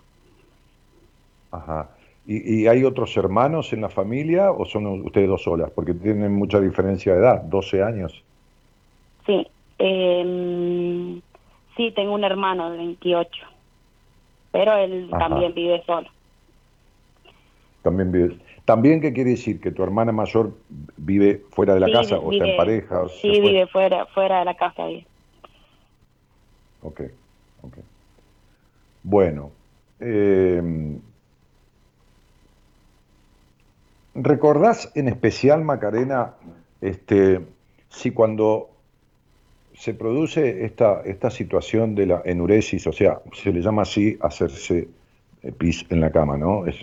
Ajá. 1.50 1.93
¿Y, 2.26 2.66
hay 2.66 2.84
otros 2.84 3.14
hermanos 3.18 3.72
en 3.74 3.82
la 3.82 3.90
familia 3.90 4.50
o 4.50 4.64
son 4.64 4.86
ustedes 5.04 5.28
dos 5.28 5.42
solas? 5.42 5.70
Porque 5.70 5.92
tienen 5.92 6.32
mucha 6.32 6.58
diferencia 6.58 7.12
de 7.12 7.20
edad, 7.20 7.42
12 7.42 7.82
años. 7.82 8.24
Sí, 9.26 9.46
eh, 9.78 11.20
sí, 11.76 11.92
tengo 11.94 12.14
un 12.14 12.24
hermano 12.24 12.70
de 12.70 12.78
28, 12.78 13.30
pero 14.52 14.74
él 14.76 15.10
también 15.10 15.52
vive 15.52 15.82
solo. 15.84 16.08
También 17.82 18.10
vive. 18.10 18.38
¿También 18.64 19.02
qué 19.02 19.12
quiere 19.12 19.30
decir? 19.30 19.60
¿Que 19.60 19.70
tu 19.70 19.82
hermana 19.82 20.10
mayor 20.10 20.54
vive 20.96 21.42
fuera 21.50 21.74
de 21.74 21.80
la 21.80 21.92
casa 21.92 22.18
o 22.18 22.32
está 22.32 22.48
en 22.48 22.56
pareja? 22.56 23.06
sí, 23.08 23.28
vive 23.28 23.66
fuera, 23.66 24.06
fuera 24.06 24.38
de 24.38 24.44
la 24.46 24.54
casa. 24.54 24.86
Vive. 24.86 25.06
Ok, 26.80 27.02
ok. 27.62 27.74
Bueno, 29.02 29.50
eh, 30.00 30.62
¿Recordás 34.14 34.92
en 34.94 35.08
especial, 35.08 35.64
Macarena, 35.64 36.34
este, 36.80 37.40
si 37.88 38.12
cuando 38.12 38.70
se 39.74 39.94
produce 39.94 40.64
esta, 40.64 41.02
esta 41.04 41.30
situación 41.30 41.94
de 41.94 42.06
la 42.06 42.22
enuresis, 42.24 42.86
o 42.86 42.92
sea, 42.92 43.20
se 43.32 43.52
le 43.52 43.60
llama 43.60 43.82
así 43.82 44.16
hacerse 44.20 44.88
pis 45.58 45.84
en 45.90 46.00
la 46.00 46.10
cama, 46.10 46.36
¿no? 46.36 46.66
Es, 46.66 46.76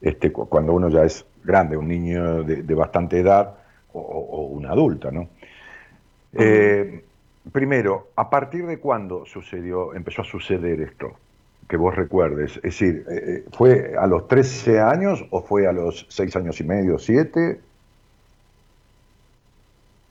este, 0.00 0.30
cuando 0.30 0.72
uno 0.72 0.88
ya 0.88 1.04
es 1.04 1.26
grande, 1.42 1.76
un 1.76 1.88
niño 1.88 2.44
de, 2.44 2.74
bastante 2.74 3.18
edad 3.18 3.54
o, 3.92 4.48
una 4.52 4.70
adulta, 4.70 5.10
¿no? 5.10 5.28
Eh, 6.34 7.02
primero, 7.50 8.08
¿a 8.14 8.28
partir 8.28 8.66
de 8.66 8.78
cuándo 8.78 9.24
sucedió, 9.26 9.94
empezó 9.94 10.22
a 10.22 10.24
suceder 10.24 10.80
esto? 10.80 11.16
Que 11.68 11.76
vos 11.76 11.94
recuerdes? 11.94 12.56
Es 12.56 12.62
decir, 12.62 13.04
eh, 13.08 13.14
eh, 13.14 13.44
¿fue 13.52 13.94
a 13.98 14.06
los 14.06 14.28
13 14.28 14.80
años 14.80 15.24
o 15.30 15.42
fue 15.42 15.66
a 15.66 15.72
los 15.72 16.06
6 16.08 16.36
años 16.36 16.60
y 16.60 16.64
medio, 16.64 16.98
7? 16.98 17.60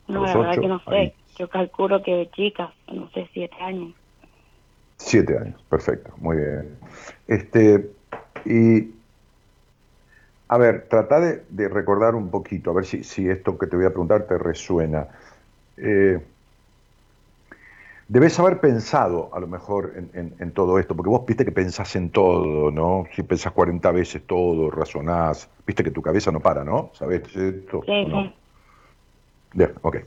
No, 0.07 0.25
la 0.25 0.37
verdad 0.37 0.61
que 0.61 0.67
no 0.67 0.79
sé. 0.83 1.13
Yo 1.37 1.49
calculo 1.49 2.01
que 2.01 2.11
de 2.11 2.29
chicas, 2.31 2.71
no 2.91 3.09
sé, 3.11 3.27
7 3.33 3.55
años. 3.59 3.93
7 4.97 5.37
años, 5.37 5.61
perfecto, 5.69 6.13
muy 6.17 6.37
bien. 6.37 6.77
Este, 7.27 7.89
y, 8.45 8.91
a 10.47 10.57
ver, 10.57 10.87
trata 10.89 11.19
de, 11.19 11.69
recordar 11.69 12.15
un 12.15 12.29
poquito, 12.29 12.71
a 12.71 12.73
ver 12.73 12.85
si, 12.85 13.03
si, 13.03 13.27
esto 13.27 13.57
que 13.57 13.67
te 13.67 13.75
voy 13.75 13.85
a 13.85 13.89
preguntar 13.89 14.25
te 14.27 14.37
resuena. 14.37 15.07
Eh, 15.77 16.21
Debes 18.07 18.39
haber 18.39 18.59
pensado 18.59 19.33
a 19.33 19.39
lo 19.39 19.47
mejor 19.47 19.93
en, 19.95 20.51
todo 20.51 20.77
esto, 20.77 20.95
porque 20.95 21.09
vos 21.09 21.25
viste 21.25 21.43
que 21.43 21.51
pensás 21.51 21.95
en 21.95 22.11
todo, 22.11 22.69
¿no? 22.69 23.05
Si 23.15 23.23
pensás 23.23 23.51
40 23.51 23.91
veces 23.91 24.27
todo, 24.27 24.69
razonás, 24.69 25.49
viste 25.65 25.83
que 25.83 25.89
tu 25.89 26.03
cabeza 26.03 26.31
no 26.31 26.39
para, 26.39 26.63
¿no? 26.63 26.91
¿Sabés 26.93 27.23
esto? 27.35 27.81
Sí, 27.83 28.05
no? 28.05 28.31
Bien, 29.53 29.73
ok. 29.81 29.97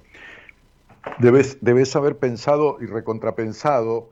Debes, 1.19 1.59
debes 1.61 1.97
haber 1.97 2.19
pensado 2.19 2.79
y 2.81 2.87
recontrapensado 2.87 4.11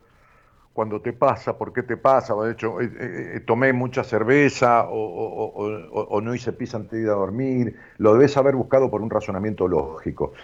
cuando 0.77 1.01
te 1.01 1.15
pasa, 1.15 1.57
por 1.57 1.73
qué 1.73 1.83
te 1.83 1.97
pasa, 1.97 2.35
de 2.35 2.53
hecho, 2.53 2.83
eh, 2.83 2.85
eh, 2.85 3.33
eh, 3.37 3.41
tomé 3.41 3.73
mucha 3.73 4.05
cerveza 4.05 4.87
o, 4.91 6.21
no 6.21 6.35
hice 6.35 6.53
pis 6.53 6.75
antes 6.75 6.93
de 6.93 7.01
ir 7.01 7.09
a 7.09 7.15
dormir, 7.15 7.77
lo 7.97 8.13
debes 8.13 8.37
haber 8.37 8.57
buscado 8.57 8.91
por 8.91 9.01
un 9.01 9.09
razonamiento 9.09 9.67
lógico. 9.69 10.35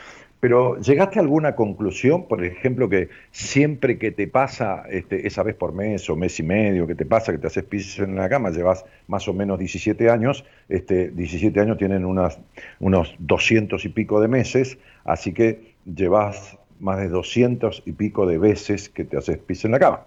Pero 0.43 0.77
¿llegaste 0.81 1.21
a 1.21 1.23
alguna 1.23 1.55
conclusión, 1.55 2.27
por 2.27 2.45
ejemplo, 2.45 2.89
que 2.89 3.11
siempre 3.31 3.97
que 3.97 4.11
te 4.11 4.27
pasa, 4.27 4.83
este, 4.91 5.25
esa 5.29 5.45
vez 5.45 5.55
por 5.55 5.73
mes 5.73 6.11
o 6.11 6.17
mes 6.17 6.41
y 6.41 6.43
medio, 6.43 6.85
que 6.89 6.97
te 6.97 7.07
pasa 7.07 7.31
que 7.31 7.39
te 7.39 7.47
haces 7.47 7.63
pis 7.63 8.01
en 8.01 8.17
la 8.17 8.29
cama, 8.29 8.51
llevas 8.51 8.85
más 9.07 9.29
o 9.29 9.35
menos 9.35 9.57
17 9.61 10.11
años, 10.11 10.45
este, 10.69 11.13
17 11.13 11.61
años 11.61 11.79
tienen 11.79 12.05
unas, 12.05 12.41
unos 12.81 13.15
200 13.21 13.85
y 13.85 13.89
pico 13.91 14.21
de 14.21 14.27
meses, 14.27 14.79
así 15.05 15.33
que 15.33 15.77
llevas 15.85 16.59
más 16.81 16.99
de 16.99 17.09
200 17.09 17.85
y 17.87 17.93
pico 17.93 18.27
de 18.27 18.39
veces 18.39 18.89
que 18.89 19.05
te 19.05 19.17
haces 19.17 19.39
pis 19.39 19.65
en 19.65 19.71
la 19.71 19.79
cama. 19.79 20.01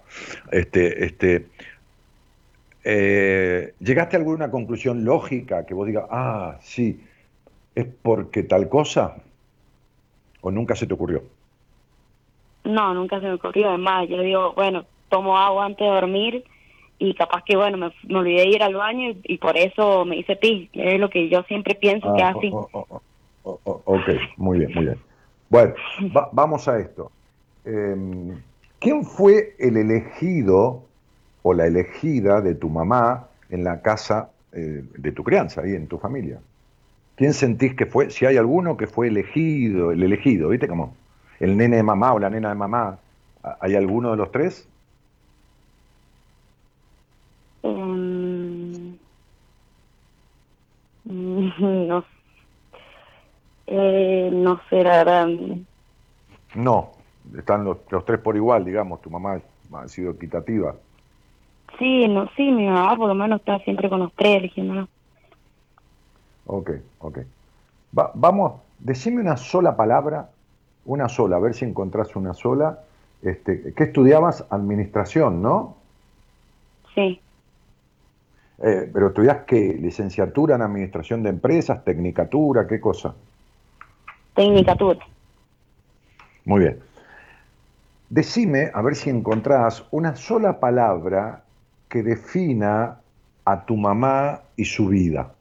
Este, 0.52 1.02
este, 1.02 1.46
eh, 2.84 3.72
¿Llegaste 3.80 4.16
a 4.16 4.18
alguna 4.18 4.50
conclusión 4.50 5.02
lógica 5.02 5.64
que 5.64 5.72
vos 5.72 5.86
digas, 5.86 6.04
ah, 6.10 6.58
sí, 6.60 7.00
es 7.74 7.86
porque 8.02 8.42
tal 8.42 8.68
cosa? 8.68 9.16
¿O 10.46 10.50
nunca 10.52 10.76
se 10.76 10.86
te 10.86 10.94
ocurrió? 10.94 11.24
No, 12.62 12.94
nunca 12.94 13.18
se 13.18 13.26
me 13.26 13.32
ocurrió. 13.32 13.70
Además, 13.70 14.08
yo 14.08 14.20
digo, 14.20 14.52
bueno, 14.52 14.84
tomo 15.08 15.36
agua 15.36 15.64
antes 15.66 15.84
de 15.84 15.92
dormir 15.92 16.44
y 17.00 17.14
capaz 17.14 17.42
que, 17.42 17.56
bueno, 17.56 17.76
me, 17.78 18.16
olvidé 18.16 18.42
de 18.42 18.50
ir 18.50 18.62
al 18.62 18.76
baño 18.76 19.12
y, 19.24 19.38
por 19.38 19.56
eso 19.56 20.04
me 20.04 20.18
hice 20.18 20.36
pis. 20.36 20.70
Es 20.72 21.00
lo 21.00 21.10
que 21.10 21.28
yo 21.28 21.42
siempre 21.48 21.74
pienso 21.74 22.14
que 22.14 22.22
es 22.22 22.28
ah, 22.28 22.34
así. 22.36 22.50
Oh, 22.52 22.68
oh, 22.72 23.58
oh, 23.64 23.82
ok, 23.86 24.08
muy 24.36 24.58
bien, 24.60 24.70
muy 24.72 24.84
bien. 24.84 24.98
Bueno, 25.50 25.74
vamos 26.30 26.68
a 26.68 26.78
esto. 26.78 27.10
Em, 27.64 28.40
¿Quién 28.78 29.02
fue 29.02 29.56
el 29.58 29.76
elegido 29.76 30.84
o 31.42 31.54
la 31.54 31.66
elegida 31.66 32.40
de 32.40 32.54
tu 32.54 32.68
mamá 32.68 33.30
en 33.50 33.64
la 33.64 33.82
casa 33.82 34.30
eh, 34.52 34.84
de 34.96 35.10
tu 35.10 35.24
crianza, 35.24 35.62
ahí 35.62 35.74
en 35.74 35.88
tu 35.88 35.98
familia? 35.98 36.38
¿Quién 37.16 37.32
sentís 37.34 37.74
que 37.74 37.86
fue? 37.86 38.10
Si 38.10 38.26
hay 38.26 38.36
alguno 38.36 38.76
que 38.76 38.86
fue 38.86 39.08
elegido, 39.08 39.90
el 39.90 40.02
elegido, 40.02 40.50
¿viste 40.50 40.68
cómo? 40.68 40.94
El 41.40 41.56
nene 41.56 41.76
de 41.76 41.82
mamá 41.82 42.12
o 42.12 42.18
la 42.18 42.30
nena 42.30 42.50
de 42.50 42.54
mamá. 42.54 42.98
¿Hay 43.60 43.74
alguno 43.74 44.10
de 44.10 44.16
los 44.16 44.30
tres? 44.32 44.68
Um, 47.62 48.96
no 51.06 52.04
eh, 53.66 54.30
no 54.32 54.60
sé, 54.70 54.84
la 54.84 55.28
No, 56.54 56.92
están 57.36 57.64
los, 57.64 57.78
tres 58.04 58.20
por 58.20 58.36
igual, 58.36 58.64
digamos. 58.64 59.02
Tu 59.02 59.10
mamá 59.10 59.40
ha 59.72 59.88
sido 59.88 60.12
equitativa. 60.12 60.74
Sí, 61.78 62.06
no, 62.08 62.28
sí, 62.36 62.50
mi 62.52 62.66
mamá 62.66 62.96
por 62.96 63.08
lo 63.08 63.14
menos 63.14 63.40
está 63.40 63.58
siempre 63.60 63.88
con 63.88 64.00
los 64.00 64.12
tres 64.14 64.38
eligiendo. 64.38 64.88
Ok, 66.46 66.70
ok. 67.00 67.18
vamos, 67.92 68.60
decime 68.78 69.20
una 69.20 69.36
sola 69.36 69.76
palabra, 69.76 70.30
una 70.84 71.08
sola, 71.08 71.36
a 71.36 71.40
ver 71.40 71.54
si 71.54 71.64
encontrás 71.64 72.14
una 72.16 72.34
sola. 72.34 72.80
Este, 73.22 73.72
¿Qué 73.74 73.84
estudiabas? 73.84 74.44
Administración, 74.50 75.42
¿no? 75.42 75.76
Sí. 76.94 77.20
Eh, 78.62 78.90
¿Pero 78.92 79.08
estudias 79.08 79.44
qué? 79.46 79.76
¿Licenciatura 79.80 80.54
en 80.54 80.62
Administración 80.62 81.22
de 81.22 81.30
Empresas? 81.30 81.84
¿Tecnicatura? 81.84 82.66
¿Qué 82.66 82.80
cosa? 82.80 83.14
Tecnicatura. 84.34 85.00
Muy 86.44 86.60
bien. 86.60 86.78
Decime, 88.08 88.70
a 88.72 88.82
ver 88.82 88.94
si 88.94 89.10
encontrás 89.10 89.84
una 89.90 90.14
sola 90.14 90.60
palabra 90.60 91.42
que 91.88 92.02
defina 92.02 93.00
a 93.44 93.64
tu 93.64 93.76
mamá 93.76 94.42
y 94.56 94.64
su 94.64 94.88
vida. 94.88 95.32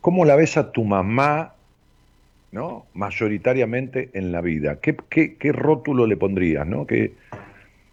¿Cómo 0.00 0.24
la 0.24 0.36
ves 0.36 0.56
a 0.56 0.72
tu 0.72 0.84
mamá, 0.84 1.54
¿no? 2.52 2.86
mayoritariamente 2.94 4.10
en 4.14 4.32
la 4.32 4.40
vida? 4.40 4.80
¿Qué, 4.80 4.96
qué, 5.08 5.52
rótulo 5.52 6.06
le 6.06 6.16
pondrías? 6.16 6.66
¿no? 6.66 6.86
¿Qué, 6.86 7.12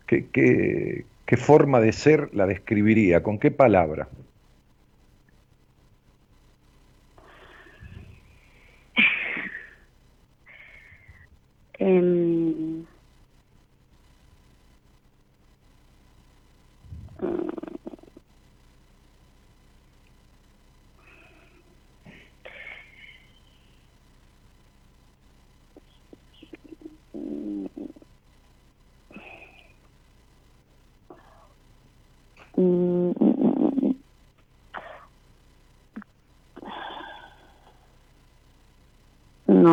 qué, 0.06 1.06
qué 1.26 1.38
forma 1.38 1.82
de 1.82 1.92
ser 1.92 2.30
la 2.34 2.48
describiría? 2.48 3.24
¿Con 3.24 3.40
qué 3.40 3.52
palabra? 3.52 4.08
No, 32.58 33.14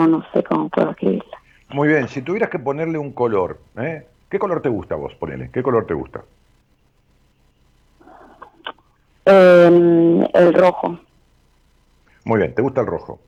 no 0.07 0.23
sé 0.33 0.44
cómo 0.44 0.68
puedo 0.68 0.90
escribirla. 0.90 1.38
Muy 1.70 1.88
bien, 1.88 2.09
si 2.09 2.20
tuvieras 2.20 2.51
que 2.51 2.59
ponerle 2.59 2.99
un 2.99 3.12
color, 3.12 3.59
¿eh? 3.79 4.07
¿qué 4.29 4.38
color 4.38 4.61
te 4.61 4.68
gusta 4.68 4.97
vos? 4.97 5.14
Ponele, 5.14 5.51
¿qué 5.51 5.62
color 5.62 5.87
te 5.87 5.94
gusta? 5.94 6.23
Em, 9.25 10.23
el 10.35 10.53
rojo. 10.53 10.99
Muy 12.25 12.38
bien, 12.38 12.55
¿te 12.55 12.61
gusta 12.61 12.83
el 12.83 12.87
rojo? 12.87 13.18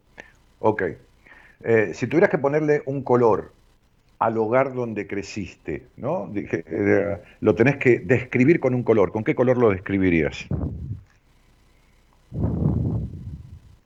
Ok. 0.60 0.82
Eh, 1.64 1.92
si 1.94 2.06
tuvieras 2.06 2.30
que 2.30 2.38
ponerle 2.38 2.82
un 2.84 3.02
color 3.02 3.52
al 4.18 4.38
hogar 4.38 4.74
donde 4.74 5.06
creciste, 5.06 5.86
¿no? 5.96 6.30
Eh, 6.34 7.18
lo 7.40 7.54
tenés 7.54 7.76
que 7.76 7.98
describir 7.98 8.60
con 8.60 8.74
un 8.74 8.82
color. 8.82 9.12
¿Con 9.12 9.24
qué 9.24 9.34
color 9.34 9.58
lo 9.58 9.70
describirías? 9.70 10.46